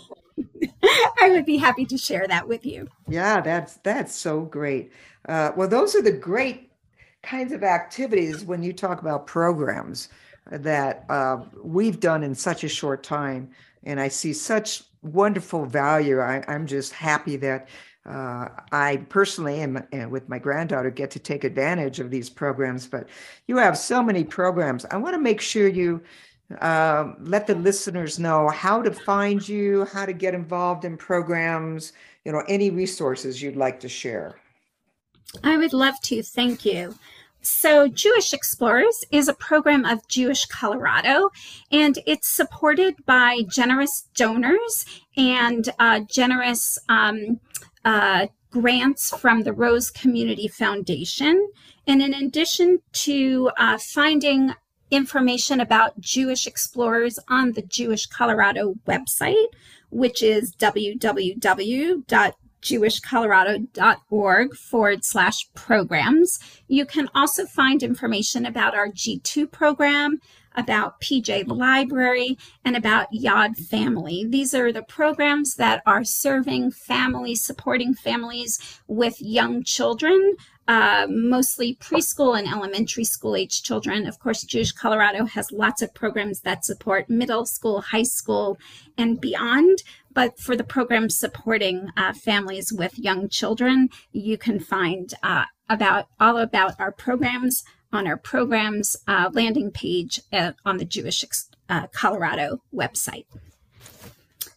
Be, 0.59 0.69
I 1.21 1.29
would 1.29 1.45
be 1.45 1.55
happy 1.55 1.85
to 1.85 1.97
share 1.97 2.27
that 2.27 2.45
with 2.45 2.65
you. 2.65 2.85
Yeah, 3.07 3.39
that's 3.39 3.75
that's 3.77 4.13
so 4.13 4.41
great. 4.41 4.91
Uh, 5.29 5.53
well, 5.55 5.69
those 5.69 5.95
are 5.95 6.01
the 6.01 6.11
great 6.11 6.73
kinds 7.23 7.53
of 7.53 7.63
activities 7.63 8.43
when 8.43 8.61
you 8.61 8.73
talk 8.73 8.99
about 8.99 9.25
programs 9.25 10.09
that 10.51 11.05
uh, 11.07 11.45
we've 11.63 12.01
done 12.01 12.23
in 12.23 12.35
such 12.35 12.65
a 12.65 12.69
short 12.69 13.03
time, 13.03 13.51
and 13.85 14.01
I 14.01 14.09
see 14.09 14.33
such 14.33 14.83
wonderful 15.01 15.65
value. 15.65 16.19
I, 16.19 16.43
am 16.47 16.67
just 16.67 16.93
happy 16.93 17.35
that 17.37 17.69
uh, 18.05 18.49
I 18.71 19.05
personally 19.09 19.59
am 19.61 19.77
uh, 19.77 20.09
with 20.09 20.29
my 20.29 20.39
granddaughter 20.39 20.89
get 20.89 21.11
to 21.11 21.19
take 21.19 21.43
advantage 21.43 21.99
of 21.99 22.09
these 22.09 22.29
programs. 22.29 22.87
But 22.87 23.07
you 23.47 23.57
have 23.57 23.77
so 23.77 24.01
many 24.01 24.23
programs. 24.23 24.85
I 24.85 24.97
want 24.97 25.13
to 25.15 25.21
make 25.21 25.41
sure 25.41 25.67
you 25.67 26.01
uh, 26.61 27.13
let 27.19 27.45
the 27.45 27.55
listeners 27.55 28.17
know 28.17 28.49
how 28.49 28.81
to 28.81 28.91
find 28.91 29.47
you, 29.47 29.85
how 29.85 30.05
to 30.05 30.13
get 30.13 30.33
involved 30.33 30.85
in 30.85 30.97
programs. 30.97 31.93
You 32.25 32.31
know, 32.31 32.43
any 32.47 32.69
resources 32.69 33.41
you'd 33.41 33.55
like 33.55 33.79
to 33.81 33.89
share. 33.89 34.35
I 35.43 35.57
would 35.57 35.73
love 35.73 35.99
to. 36.03 36.23
Thank 36.23 36.65
you. 36.65 36.95
So, 37.41 37.87
Jewish 37.87 38.33
Explorers 38.33 39.05
is 39.11 39.29
a 39.29 39.33
program 39.33 39.85
of 39.85 40.07
Jewish 40.09 40.45
Colorado, 40.45 41.29
and 41.71 41.97
it's 42.05 42.27
supported 42.27 42.95
by 43.05 43.43
generous 43.49 44.09
donors 44.13 44.85
and 45.15 45.69
uh, 45.79 46.01
generous 46.01 46.77
um, 46.89 47.39
uh, 47.85 48.27
grants 48.51 49.15
from 49.17 49.43
the 49.43 49.53
Rose 49.53 49.89
Community 49.89 50.49
Foundation. 50.49 51.49
And 51.87 52.01
in 52.01 52.13
addition 52.13 52.79
to 52.93 53.51
uh, 53.57 53.77
finding 53.77 54.53
information 54.91 55.61
about 55.61 55.99
Jewish 56.01 56.45
Explorers 56.45 57.19
on 57.29 57.53
the 57.53 57.61
Jewish 57.61 58.05
Colorado 58.05 58.75
website, 58.85 59.47
which 59.89 60.21
is 60.21 60.53
www 60.55 62.03
jewishcolorado.org 62.61 64.55
forward 64.55 65.03
slash 65.05 65.47
programs. 65.53 66.39
You 66.67 66.85
can 66.85 67.09
also 67.15 67.45
find 67.45 67.83
information 67.83 68.45
about 68.45 68.75
our 68.75 68.87
G2 68.87 69.51
program, 69.51 70.19
about 70.55 70.99
PJ 70.99 71.47
Library, 71.47 72.37
and 72.65 72.75
about 72.75 73.11
Yad 73.13 73.57
Family. 73.57 74.25
These 74.27 74.53
are 74.53 74.71
the 74.71 74.83
programs 74.83 75.55
that 75.55 75.81
are 75.85 76.03
serving 76.03 76.71
families, 76.71 77.43
supporting 77.43 77.93
families 77.93 78.81
with 78.87 79.21
young 79.21 79.63
children 79.63 80.35
uh, 80.69 81.07
mostly 81.09 81.75
preschool 81.81 82.37
and 82.37 82.47
elementary 82.47 83.03
school 83.03 83.35
age 83.35 83.63
children. 83.63 84.05
Of 84.05 84.19
course, 84.19 84.43
Jewish 84.43 84.71
Colorado 84.71 85.25
has 85.25 85.51
lots 85.51 85.81
of 85.81 85.95
programs 85.95 86.41
that 86.41 86.63
support 86.63 87.09
middle 87.09 87.47
school, 87.47 87.81
high 87.81 88.03
school, 88.03 88.55
and 88.95 89.19
beyond. 89.19 89.81
But 90.19 90.37
for 90.37 90.57
the 90.57 90.65
programs 90.65 91.17
supporting 91.17 91.91
uh, 91.95 92.11
families 92.11 92.73
with 92.73 92.99
young 92.99 93.29
children, 93.29 93.87
you 94.11 94.37
can 94.37 94.59
find 94.59 95.13
uh, 95.23 95.45
about 95.69 96.07
all 96.19 96.39
about 96.39 96.77
our 96.77 96.91
programs 96.91 97.63
on 97.93 98.05
our 98.05 98.17
programs 98.17 98.97
uh, 99.07 99.29
landing 99.31 99.71
page 99.71 100.19
uh, 100.33 100.51
on 100.65 100.75
the 100.75 100.83
Jewish 100.83 101.23
uh, 101.69 101.87
Colorado 101.93 102.61
website. 102.75 103.27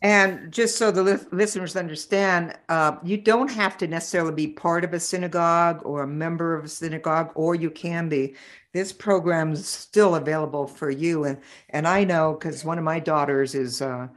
And 0.02 0.50
just 0.50 0.78
so 0.78 0.90
the 0.90 1.04
li- 1.04 1.26
listeners 1.30 1.76
understand, 1.76 2.58
uh, 2.68 2.96
you 3.04 3.16
don't 3.16 3.52
have 3.52 3.78
to 3.78 3.86
necessarily 3.86 4.34
be 4.34 4.48
part 4.48 4.82
of 4.82 4.92
a 4.92 4.98
synagogue 4.98 5.80
or 5.84 6.02
a 6.02 6.08
member 6.08 6.56
of 6.56 6.64
a 6.64 6.68
synagogue, 6.68 7.30
or 7.36 7.54
you 7.54 7.70
can 7.70 8.08
be. 8.08 8.34
This 8.72 8.92
program 8.92 9.52
is 9.52 9.68
still 9.68 10.16
available 10.16 10.66
for 10.66 10.90
you. 10.90 11.22
And 11.22 11.38
and 11.70 11.86
I 11.86 12.02
know 12.02 12.32
because 12.32 12.64
one 12.64 12.78
of 12.78 12.84
my 12.84 12.98
daughters 12.98 13.54
is 13.54 13.80
uh, 13.80 14.08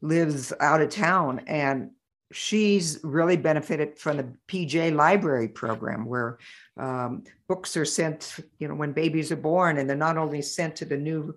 lives 0.00 0.52
out 0.60 0.80
of 0.80 0.90
town, 0.90 1.40
and 1.46 1.90
she's 2.32 3.00
really 3.02 3.36
benefited 3.36 3.98
from 3.98 4.16
the 4.16 4.32
PJ 4.48 4.94
Library 4.94 5.48
program, 5.48 6.04
where 6.04 6.38
um, 6.76 7.24
books 7.48 7.76
are 7.76 7.84
sent, 7.84 8.36
you 8.58 8.68
know, 8.68 8.74
when 8.74 8.92
babies 8.92 9.32
are 9.32 9.36
born, 9.36 9.78
and 9.78 9.88
they're 9.88 9.96
not 9.96 10.18
only 10.18 10.42
sent 10.42 10.76
to 10.76 10.84
the 10.84 10.96
new 10.96 11.34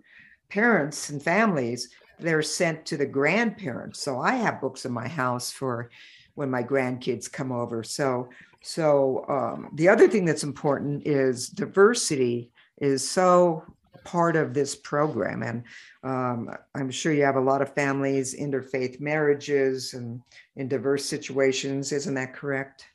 parents 0.49 1.09
and 1.09 1.21
families 1.21 1.89
they're 2.19 2.41
sent 2.41 2.85
to 2.85 2.97
the 2.97 3.05
grandparents. 3.05 3.99
So 3.99 4.19
I 4.19 4.35
have 4.35 4.61
books 4.61 4.85
in 4.85 4.91
my 4.91 5.07
house 5.07 5.51
for 5.51 5.89
when 6.35 6.49
my 6.49 6.63
grandkids 6.63 7.31
come 7.31 7.51
over. 7.51 7.83
So 7.83 8.29
so 8.61 9.25
um, 9.29 9.69
the 9.73 9.87
other 9.87 10.09
thing 10.09 10.25
that's 10.25 10.43
important 10.43 11.07
is 11.07 11.47
diversity 11.47 12.51
is 12.77 13.09
so 13.09 13.63
part 14.03 14.35
of 14.35 14.53
this 14.53 14.75
program, 14.75 15.43
and 15.43 15.63
um, 16.03 16.49
I'm 16.75 16.91
sure 16.91 17.13
you 17.13 17.23
have 17.23 17.35
a 17.35 17.41
lot 17.41 17.61
of 17.61 17.73
families, 17.73 18.35
interfaith 18.35 18.99
marriages, 18.99 19.93
and 19.93 20.21
in 20.55 20.67
diverse 20.67 21.05
situations. 21.05 21.91
Isn't 21.91 22.15
that 22.15 22.33
correct? 22.33 22.85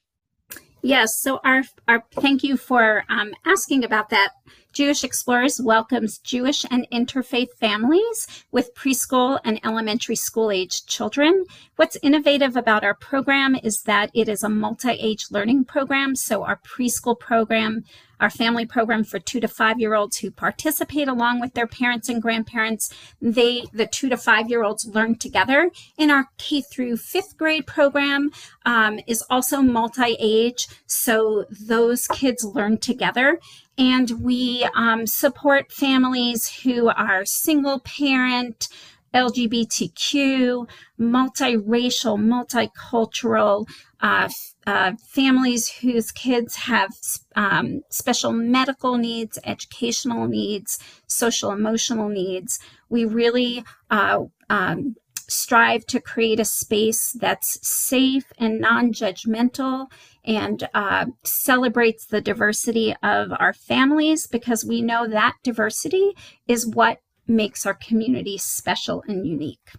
Yes. 0.84 1.18
So 1.18 1.40
our 1.44 1.62
our 1.88 2.04
thank 2.12 2.44
you 2.44 2.58
for 2.58 3.04
um, 3.08 3.32
asking 3.46 3.84
about 3.84 4.10
that. 4.10 4.32
Jewish 4.74 5.02
Explorers 5.02 5.58
welcomes 5.58 6.18
Jewish 6.18 6.66
and 6.70 6.86
interfaith 6.92 7.54
families 7.58 8.44
with 8.50 8.74
preschool 8.74 9.38
and 9.44 9.60
elementary 9.64 10.16
school 10.16 10.50
age 10.50 10.84
children. 10.84 11.46
What's 11.76 11.96
innovative 12.02 12.54
about 12.54 12.84
our 12.84 12.92
program 12.92 13.54
is 13.54 13.82
that 13.82 14.10
it 14.12 14.28
is 14.28 14.42
a 14.42 14.48
multi 14.50 14.90
age 14.90 15.26
learning 15.30 15.64
program. 15.64 16.16
So, 16.16 16.44
our 16.44 16.60
preschool 16.66 17.18
program, 17.18 17.84
our 18.20 18.30
family 18.30 18.66
program 18.66 19.04
for 19.04 19.18
two 19.18 19.40
to 19.40 19.48
five 19.48 19.78
year 19.80 19.94
olds 19.94 20.18
who 20.18 20.30
participate 20.30 21.08
along 21.08 21.40
with 21.40 21.54
their 21.54 21.66
parents 21.66 22.08
and 22.08 22.22
grandparents, 22.22 22.92
they, 23.20 23.64
the 23.72 23.86
two 23.86 24.08
to 24.08 24.16
five 24.16 24.48
year 24.48 24.62
olds, 24.62 24.86
learn 24.86 25.16
together. 25.16 25.70
In 25.98 26.10
our 26.10 26.28
K 26.38 26.62
through 26.62 26.96
fifth 26.96 27.36
grade 27.36 27.66
program 27.66 28.30
um, 28.64 29.00
is 29.06 29.22
also 29.30 29.62
multi 29.62 30.16
age. 30.18 30.66
So, 30.86 31.44
those 31.50 32.06
kids 32.08 32.44
learn 32.44 32.78
together 32.78 33.38
and 33.76 34.22
we 34.22 34.68
um, 34.74 35.06
support 35.06 35.72
families 35.72 36.60
who 36.62 36.88
are 36.88 37.24
single 37.24 37.80
parent, 37.80 38.68
LGBTQ, 39.12 40.68
multiracial, 40.98 42.18
multicultural, 42.18 43.66
uh, 44.00 44.28
uh, 44.66 44.92
families 45.06 45.68
whose 45.68 46.10
kids 46.12 46.56
have 46.56 46.90
um, 47.36 47.82
special 47.90 48.32
medical 48.32 48.96
needs, 48.96 49.38
educational 49.44 50.26
needs, 50.26 50.78
social 51.06 51.50
emotional 51.50 52.08
needs. 52.08 52.58
We 52.88 53.04
really 53.04 53.64
uh, 53.90 54.24
um, 54.48 54.96
strive 55.28 55.86
to 55.86 56.00
create 56.00 56.40
a 56.40 56.44
space 56.44 57.12
that's 57.12 57.66
safe 57.66 58.32
and 58.38 58.60
non 58.60 58.92
judgmental 58.92 59.86
and 60.24 60.68
uh, 60.74 61.06
celebrates 61.22 62.06
the 62.06 62.20
diversity 62.20 62.94
of 63.02 63.32
our 63.38 63.52
families 63.52 64.26
because 64.26 64.64
we 64.64 64.80
know 64.82 65.06
that 65.06 65.34
diversity 65.42 66.12
is 66.48 66.66
what 66.66 66.98
makes 67.26 67.66
our 67.66 67.74
community 67.74 68.38
special 68.38 69.02
and 69.06 69.26
unique. 69.26 69.72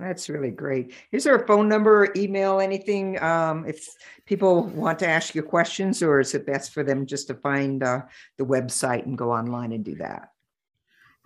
That's 0.00 0.28
really 0.28 0.50
great. 0.50 0.94
Is 1.12 1.24
there 1.24 1.36
a 1.36 1.46
phone 1.46 1.68
number, 1.68 2.04
or 2.04 2.12
email, 2.16 2.60
anything? 2.60 3.22
Um, 3.22 3.66
if 3.66 3.86
people 4.26 4.64
want 4.68 4.98
to 5.00 5.08
ask 5.08 5.34
you 5.34 5.42
questions, 5.42 6.02
or 6.02 6.20
is 6.20 6.34
it 6.34 6.46
best 6.46 6.72
for 6.72 6.82
them 6.82 7.06
just 7.06 7.26
to 7.28 7.34
find 7.34 7.82
uh, 7.82 8.02
the 8.38 8.44
website 8.44 9.04
and 9.04 9.18
go 9.18 9.30
online 9.30 9.72
and 9.72 9.84
do 9.84 9.94
that? 9.96 10.30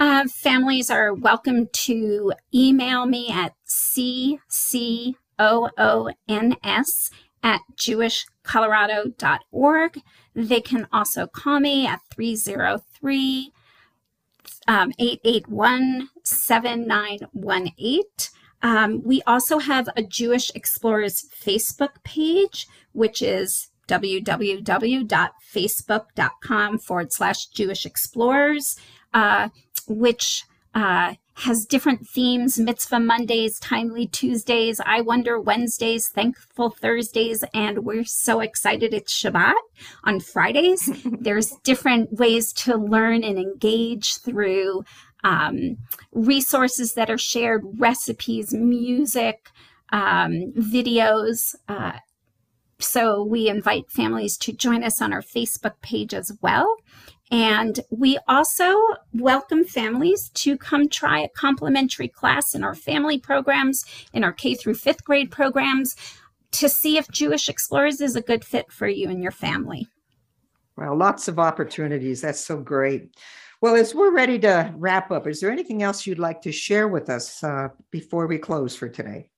Uh, 0.01 0.25
families 0.27 0.91
are 0.91 1.15
welcome 1.15 1.69
to 1.73 2.33
email 2.53 3.07
me 3.07 3.31
at 3.31 3.55
ccoons 3.65 5.15
at 7.45 7.61
jewishcolorado.org. 7.77 10.01
They 10.35 10.61
can 10.61 10.89
also 10.93 11.29
call 11.29 11.61
me 11.61 11.87
at 11.87 12.01
303 12.13 13.53
um, 14.67 14.93
881 14.99 16.09
7918. 16.25 18.03
Um, 18.65 19.03
we 19.05 19.23
also 19.27 19.59
have 19.59 19.89
a 19.95 20.03
Jewish 20.03 20.51
Explorers 20.55 21.27
Facebook 21.31 22.03
page, 22.03 22.67
which 22.93 23.21
is 23.21 23.69
www.facebook.com 23.89 26.79
forward 26.79 27.13
slash 27.13 27.45
Jewish 27.49 27.85
Explorers, 27.85 28.77
uh, 29.13 29.51
which 29.87 30.45
uh, 30.75 31.13
has 31.35 31.67
different 31.67 32.09
themes 32.09 32.59
mitzvah 32.59 33.01
Mondays, 33.01 33.59
timely 33.59 34.07
Tuesdays, 34.07 34.81
I 34.85 35.01
wonder 35.03 35.39
Wednesdays, 35.39 36.09
thankful 36.09 36.71
Thursdays, 36.71 37.45
and 37.53 37.85
we're 37.85 38.05
so 38.05 38.41
excited 38.41 38.95
it's 38.95 39.13
Shabbat 39.13 39.53
on 40.05 40.21
Fridays. 40.21 40.89
There's 41.21 41.51
different 41.65 42.15
ways 42.15 42.51
to 42.55 42.77
learn 42.77 43.23
and 43.25 43.39
engage 43.39 44.17
through 44.17 44.85
um, 45.25 45.79
resources 46.13 46.95
that 46.95 47.11
are 47.11 47.19
shared, 47.19 47.65
recipes, 47.79 48.55
music, 48.55 49.51
um, 49.91 50.53
videos. 50.57 51.55
Uh, 51.67 51.99
so 52.79 53.25
we 53.25 53.49
invite 53.49 53.91
families 53.91 54.37
to 54.39 54.53
join 54.53 54.85
us 54.85 55.01
on 55.01 55.13
our 55.13 55.23
Facebook 55.23 55.81
page 55.81 56.15
as 56.15 56.31
well. 56.43 56.77
And 57.31 57.81
we 57.91 58.19
also 58.29 58.77
welcome 59.15 59.65
families 59.65 60.29
to 60.35 60.59
come 60.59 60.89
try 60.89 61.21
a 61.21 61.29
complimentary 61.31 62.09
class 62.09 62.55
in 62.55 62.63
our 62.63 62.75
family 62.75 63.19
programs, 63.19 63.85
in 64.13 64.23
our 64.23 64.33
K 64.33 64.55
through 64.55 64.75
fifth 64.75 65.05
grade 65.05 65.31
programs, 65.31 65.97
to 66.53 66.69
see 66.69 66.99
if 66.99 67.09
Jewish 67.09 67.49
Explorers 67.49 68.01
is 68.01 68.15
a 68.15 68.21
good 68.21 68.45
fit 68.45 68.71
for 68.71 68.87
you 68.87 69.09
and 69.09 69.23
your 69.23 69.33
family. 69.33 69.89
Well, 70.77 70.97
lots 70.97 71.29
of 71.29 71.39
opportunities. 71.39 72.21
That's 72.21 72.41
so 72.41 72.59
great. 72.59 73.17
Well, 73.65 73.77
as 73.77 73.95
we're 73.95 74.13
ready 74.13 74.39
to 74.41 74.75
wrap 74.77 75.11
up, 75.11 75.27
is 75.27 75.41
there 75.41 75.51
anything 75.51 75.83
else 75.83 76.07
you'd 76.07 76.19
like 76.19 76.43
to 76.43 76.53
share 76.53 76.87
with 76.87 77.09
us 77.09 77.43
uh, 77.43 77.71
before 77.91 78.27
we 78.27 78.37
close 78.37 78.77
for 78.77 78.91
today? 78.91 79.31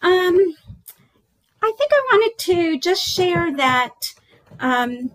Um, 0.00 0.38
I 1.62 1.72
think 1.76 1.92
I 1.92 2.08
wanted 2.10 2.38
to 2.38 2.78
just 2.78 3.06
share 3.06 3.54
that 3.58 3.92
um, 4.60 5.10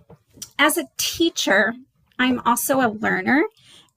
as 0.59 0.78
a 0.78 0.88
teacher, 0.97 1.74
I'm 2.19 2.41
also 2.45 2.80
a 2.80 2.93
learner. 2.93 3.43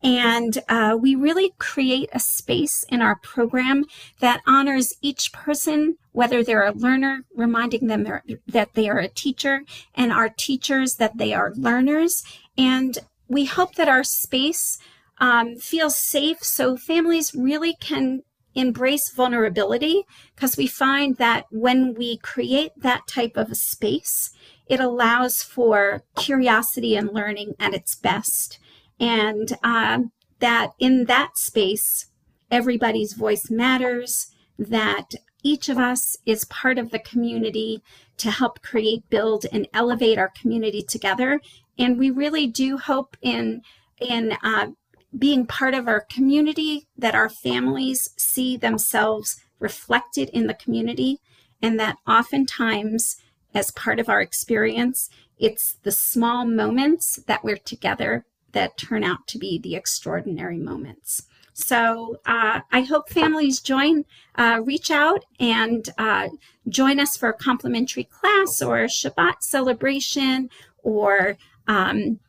And 0.02 0.56
uh, 0.70 0.96
we 0.98 1.14
really 1.14 1.52
create 1.58 2.08
a 2.14 2.18
space 2.18 2.82
in 2.88 3.02
our 3.02 3.16
program 3.16 3.84
that 4.20 4.40
honors 4.46 4.94
each 5.02 5.34
person, 5.34 5.98
whether 6.12 6.42
they're 6.42 6.64
a 6.64 6.72
learner, 6.72 7.26
reminding 7.34 7.88
them 7.88 8.06
that 8.46 8.72
they 8.72 8.88
are 8.88 9.00
a 9.00 9.08
teacher, 9.08 9.64
and 9.94 10.12
our 10.12 10.30
teachers 10.30 10.94
that 10.94 11.18
they 11.18 11.34
are 11.34 11.52
learners. 11.56 12.22
And 12.56 12.98
we 13.28 13.44
hope 13.44 13.74
that 13.74 13.88
our 13.88 14.04
space 14.04 14.78
um, 15.18 15.56
feels 15.56 15.96
safe 15.96 16.42
so 16.42 16.76
families 16.76 17.34
really 17.34 17.74
can 17.80 18.22
embrace 18.54 19.10
vulnerability 19.10 20.04
because 20.34 20.56
we 20.56 20.66
find 20.66 21.16
that 21.16 21.44
when 21.50 21.94
we 21.94 22.16
create 22.18 22.72
that 22.76 23.06
type 23.06 23.36
of 23.36 23.50
a 23.50 23.54
space, 23.54 24.30
it 24.66 24.80
allows 24.80 25.42
for 25.42 26.02
curiosity 26.16 26.96
and 26.96 27.12
learning 27.12 27.54
at 27.60 27.74
its 27.74 27.94
best. 27.94 28.58
And 28.98 29.52
um, 29.62 30.12
that 30.40 30.70
in 30.78 31.04
that 31.04 31.36
space, 31.36 32.06
everybody's 32.50 33.12
voice 33.12 33.50
matters, 33.50 34.28
that 34.58 35.14
each 35.42 35.68
of 35.68 35.78
us 35.78 36.16
is 36.24 36.46
part 36.46 36.78
of 36.78 36.90
the 36.90 36.98
community 36.98 37.82
to 38.16 38.30
help 38.30 38.62
create, 38.62 39.08
build, 39.10 39.44
and 39.52 39.68
elevate 39.74 40.18
our 40.18 40.32
community 40.40 40.82
together 40.82 41.40
and 41.78 41.98
we 41.98 42.10
really 42.10 42.46
do 42.46 42.78
hope 42.78 43.16
in 43.22 43.62
in 44.00 44.36
uh, 44.42 44.68
being 45.16 45.46
part 45.46 45.74
of 45.74 45.88
our 45.88 46.00
community 46.00 46.86
that 46.96 47.14
our 47.14 47.28
families 47.30 48.10
see 48.16 48.56
themselves 48.56 49.40
reflected 49.58 50.28
in 50.30 50.46
the 50.46 50.54
community 50.54 51.20
and 51.62 51.80
that 51.80 51.96
oftentimes 52.06 53.16
as 53.54 53.70
part 53.70 53.98
of 53.98 54.08
our 54.08 54.20
experience 54.20 55.08
it's 55.38 55.76
the 55.82 55.92
small 55.92 56.44
moments 56.44 57.16
that 57.26 57.44
we're 57.44 57.56
together 57.56 58.24
that 58.52 58.78
turn 58.78 59.04
out 59.04 59.26
to 59.28 59.38
be 59.38 59.58
the 59.58 59.74
extraordinary 59.74 60.58
moments. 60.58 61.22
So 61.52 62.16
uh, 62.26 62.60
I 62.70 62.82
hope 62.82 63.08
families 63.08 63.60
join, 63.60 64.04
uh, 64.34 64.60
reach 64.64 64.90
out 64.90 65.24
and 65.38 65.88
uh, 65.98 66.28
join 66.68 67.00
us 67.00 67.16
for 67.16 67.28
a 67.30 67.34
complimentary 67.34 68.04
class 68.04 68.60
or 68.62 68.80
a 68.80 68.88
Shabbat 68.88 69.36
celebration 69.40 70.50
or 70.82 71.36
um, 71.66 72.20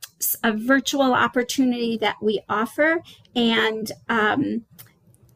a 0.43 0.51
virtual 0.51 1.13
opportunity 1.13 1.97
that 1.97 2.15
we 2.21 2.41
offer, 2.49 3.01
and 3.35 3.91
um, 4.09 4.65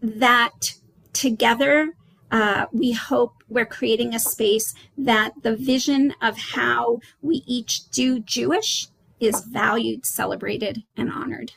that 0.01 0.73
together 1.13 1.93
uh, 2.31 2.65
we 2.71 2.93
hope 2.93 3.43
we're 3.49 3.65
creating 3.65 4.15
a 4.15 4.19
space 4.19 4.73
that 4.97 5.33
the 5.43 5.55
vision 5.55 6.13
of 6.21 6.37
how 6.37 6.99
we 7.21 7.43
each 7.45 7.89
do 7.89 8.19
Jewish 8.19 8.87
is 9.19 9.43
valued, 9.45 10.05
celebrated, 10.05 10.83
and 10.95 11.11
honored. 11.11 11.51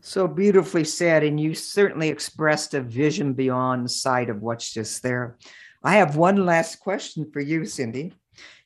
So 0.00 0.28
beautifully 0.28 0.84
said. 0.84 1.24
And 1.24 1.38
you 1.38 1.52
certainly 1.52 2.08
expressed 2.08 2.74
a 2.74 2.80
vision 2.80 3.32
beyond 3.32 3.90
sight 3.90 4.30
of 4.30 4.40
what's 4.40 4.72
just 4.72 5.02
there. 5.02 5.36
I 5.82 5.96
have 5.96 6.16
one 6.16 6.46
last 6.46 6.76
question 6.76 7.28
for 7.32 7.40
you, 7.40 7.64
Cindy. 7.64 8.12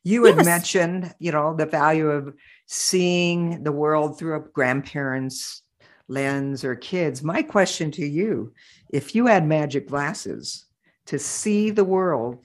You 0.04 0.24
had 0.24 0.44
mentioned, 0.44 1.14
you 1.18 1.32
know, 1.32 1.54
the 1.54 1.66
value 1.66 2.10
of 2.10 2.34
seeing 2.72 3.64
the 3.64 3.72
world 3.72 4.16
through 4.16 4.36
a 4.36 4.48
grandparent's 4.52 5.64
lens 6.06 6.62
or 6.62 6.76
kids. 6.76 7.20
My 7.20 7.42
question 7.42 7.90
to 7.90 8.06
you 8.06 8.52
if 8.90 9.12
you 9.12 9.26
had 9.26 9.44
magic 9.44 9.88
glasses 9.88 10.66
to 11.06 11.18
see 11.18 11.70
the 11.70 11.82
world 11.82 12.38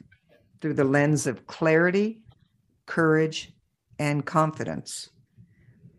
through 0.62 0.74
the 0.74 0.84
lens 0.84 1.28
of 1.28 1.46
clarity, 1.46 2.22
courage, 2.88 3.54
and 4.00 4.26
confidence, 4.26 5.12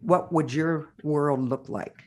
what 0.01 0.33
would 0.33 0.53
your 0.53 0.93
world 1.05 1.49
look 1.49 1.69
like? 1.69 2.03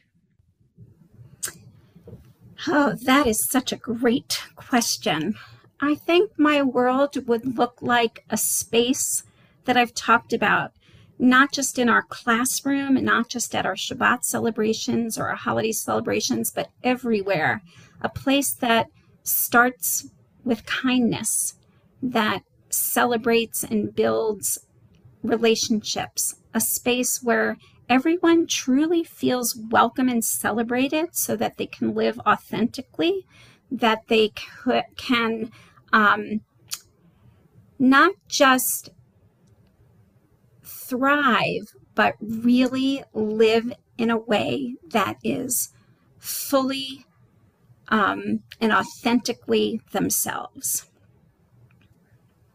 Oh, 2.68 2.98
that 3.04 3.28
is 3.28 3.50
such 3.50 3.72
a 3.72 3.78
great 3.78 4.44
question. 4.58 5.36
I 5.80 5.96
think 5.96 6.38
my 6.38 6.64
world 6.64 7.30
would 7.30 7.58
look 7.58 7.78
like 7.82 8.26
a 8.30 8.36
space 8.36 9.24
that 9.64 9.78
I've 9.78 9.94
talked 9.94 10.34
about 10.34 10.74
not 11.20 11.52
just 11.52 11.78
in 11.78 11.90
our 11.90 12.04
classroom 12.04 12.96
not 13.04 13.28
just 13.28 13.54
at 13.54 13.66
our 13.66 13.76
Shabbat 13.76 14.24
celebrations 14.24 15.18
or 15.18 15.28
our 15.28 15.36
holiday 15.36 15.74
celebrations, 15.74 16.50
but 16.50 16.72
everywhere. 16.84 17.62
A 18.02 18.08
place 18.10 18.52
that 18.54 18.88
starts 19.24 20.08
with 20.46 20.66
kindness, 20.66 21.56
that 22.02 22.44
celebrates 22.70 23.64
and 23.64 23.94
builds 23.94 24.58
relationships, 25.22 26.36
a 26.54 26.62
space 26.62 27.22
where 27.22 27.58
everyone 27.90 28.48
truly 28.48 29.04
feels 29.04 29.56
welcome 29.70 30.08
and 30.08 30.24
celebrated 30.24 31.16
so 31.16 31.36
that 31.36 31.58
they 31.58 31.66
can 31.66 31.94
live 31.94 32.20
authentically, 32.20 33.26
that 33.70 34.08
they 34.08 34.32
can 34.96 35.52
um, 35.92 36.42
not 37.78 38.12
just 38.28 38.90
thrive, 40.90 41.74
but 41.96 42.16
really 42.20 43.04
live 43.14 43.72
in 43.98 44.10
a 44.10 44.18
way 44.18 44.76
that 44.90 45.18
is 45.24 45.74
fully 46.18 47.06
um, 47.90 48.42
and 48.60 48.72
authentically 48.72 49.82
themselves. 49.92 50.86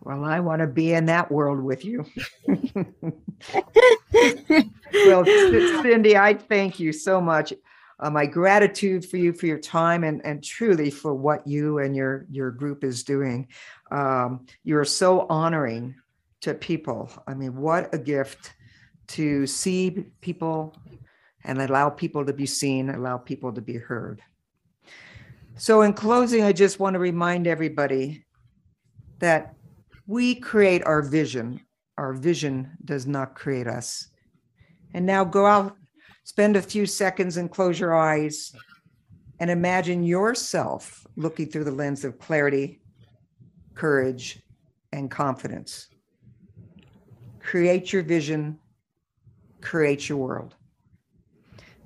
Well, 0.01 0.25
I 0.25 0.41
want 0.41 0.61
to 0.61 0.67
be 0.67 0.93
in 0.93 1.07
that 1.07 1.31
world 1.33 1.63
with 1.63 1.85
you. 1.85 2.05
well, 5.07 5.25
Cindy, 5.25 6.17
I 6.17 6.35
thank 6.35 6.79
you 6.79 6.93
so 6.93 7.23
much. 7.23 7.55
Uh, 8.01 8.11
my 8.11 8.27
gratitude 8.27 9.09
for 9.09 9.17
you 9.17 9.33
for 9.33 9.47
your 9.47 9.59
time 9.59 10.05
and, 10.05 10.21
and 10.27 10.45
truly 10.45 10.91
for 10.91 11.15
what 11.15 11.47
you 11.47 11.79
and 11.79 11.97
your 11.97 12.27
your 12.31 12.51
group 12.51 12.85
is 12.85 13.03
doing. 13.03 13.49
Um, 13.91 14.47
you're 14.63 14.85
so 14.85 15.27
honoring 15.29 15.95
to 16.45 16.55
people. 16.55 17.11
I 17.27 17.35
mean, 17.35 17.57
what 17.57 17.95
a 17.95 17.99
gift 17.99 18.53
to 19.09 19.47
see 19.47 20.05
people 20.21 20.77
and 21.43 21.61
allow 21.61 21.89
people 21.91 22.25
to 22.27 22.33
be 22.33 22.47
seen, 22.47 22.91
allow 22.91 23.17
people 23.17 23.53
to 23.53 23.63
be 23.63 23.77
heard. 23.79 24.23
So, 25.57 25.83
in 25.83 25.95
closing, 25.95 26.43
I 26.43 26.53
just 26.53 26.81
want 26.81 26.95
to 26.95 27.01
remind 27.01 27.47
everybody 27.47 28.27
that 29.21 29.55
we 30.07 30.35
create 30.35 30.83
our 30.85 31.01
vision. 31.01 31.61
Our 31.97 32.13
vision 32.13 32.77
does 32.85 33.07
not 33.07 33.35
create 33.35 33.67
us. 33.67 34.09
And 34.93 35.07
now 35.07 35.25
go 35.25 35.47
out, 35.47 35.77
spend 36.25 36.57
a 36.57 36.63
few 36.63 36.87
seconds 36.87 37.37
and 37.37 37.51
close 37.51 37.81
your 37.81 37.95
eyes 37.95 38.53
and 39.41 39.51
imagine 39.51 40.05
yourself 40.05 41.07
looking 41.17 41.47
through 41.47 41.65
the 41.65 41.71
lens 41.71 42.05
of 42.05 42.19
clarity, 42.19 42.81
courage, 43.75 44.43
and 44.93 45.11
confidence. 45.11 45.89
Create 47.45 47.93
your 47.93 48.03
vision, 48.03 48.59
create 49.61 50.09
your 50.09 50.19
world. 50.19 50.55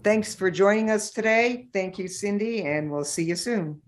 Thanks 0.05 0.35
for 0.35 0.51
joining 0.51 0.89
us 0.91 1.11
today. 1.11 1.69
Thank 1.73 1.99
you, 1.99 2.07
Cindy, 2.07 2.65
and 2.65 2.91
we'll 2.91 3.05
see 3.05 3.25
you 3.25 3.35
soon. 3.35 3.83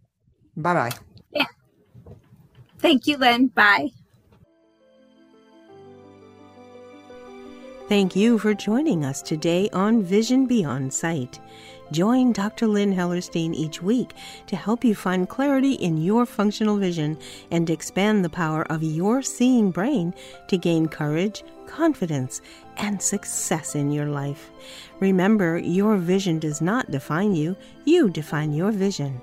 Bye 0.57 0.75
bye. 0.75 0.91
Yeah. 1.31 1.47
Thank 2.81 3.07
you, 3.07 3.17
Lynn. 3.17 3.47
Bye. 3.47 3.91
Thank 7.89 8.15
you 8.15 8.39
for 8.39 8.53
joining 8.53 9.05
us 9.05 9.23
today 9.23 9.69
on 9.73 10.03
Vision 10.03 10.47
Beyond 10.47 10.93
Sight. 10.93 11.41
Join 11.93 12.33
Dr. 12.33 12.67
Lynn 12.69 12.95
Hellerstein 12.95 13.55
each 13.55 13.83
week 13.83 14.15
to 14.47 14.57
help 14.57 14.85
you 14.85 14.95
find 14.95 15.29
clarity 15.29 15.73
in 15.73 15.97
your 15.97 16.25
functional 16.25 16.77
vision 16.77 17.19
and 17.51 17.69
expand 17.69 18.25
the 18.25 18.31
power 18.31 18.63
of 18.71 18.81
your 18.83 19.23
seeing 19.23 19.73
brain 19.73 20.15
to 20.49 20.57
gain 20.57 20.87
courage, 20.87 21.43
confidence, 21.67 22.41
and 22.77 23.03
success 23.03 23.75
in 23.75 23.91
your 23.91 24.07
life. 24.07 24.51
Remember, 25.01 25.59
your 25.59 25.97
vision 25.97 26.39
does 26.39 26.61
not 26.61 26.91
define 26.91 27.35
you, 27.35 27.57
you 27.85 28.09
define 28.09 28.53
your 28.53 28.71
vision. 28.71 29.21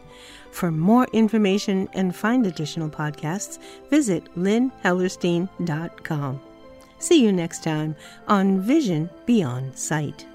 For 0.51 0.71
more 0.71 1.07
information 1.13 1.87
and 1.93 2.15
find 2.15 2.45
additional 2.45 2.89
podcasts, 2.89 3.59
visit 3.89 4.25
lynnhellerstein.com. 4.35 6.41
See 6.99 7.23
you 7.23 7.31
next 7.31 7.63
time 7.63 7.95
on 8.27 8.59
Vision 8.59 9.09
Beyond 9.25 9.77
Sight. 9.77 10.25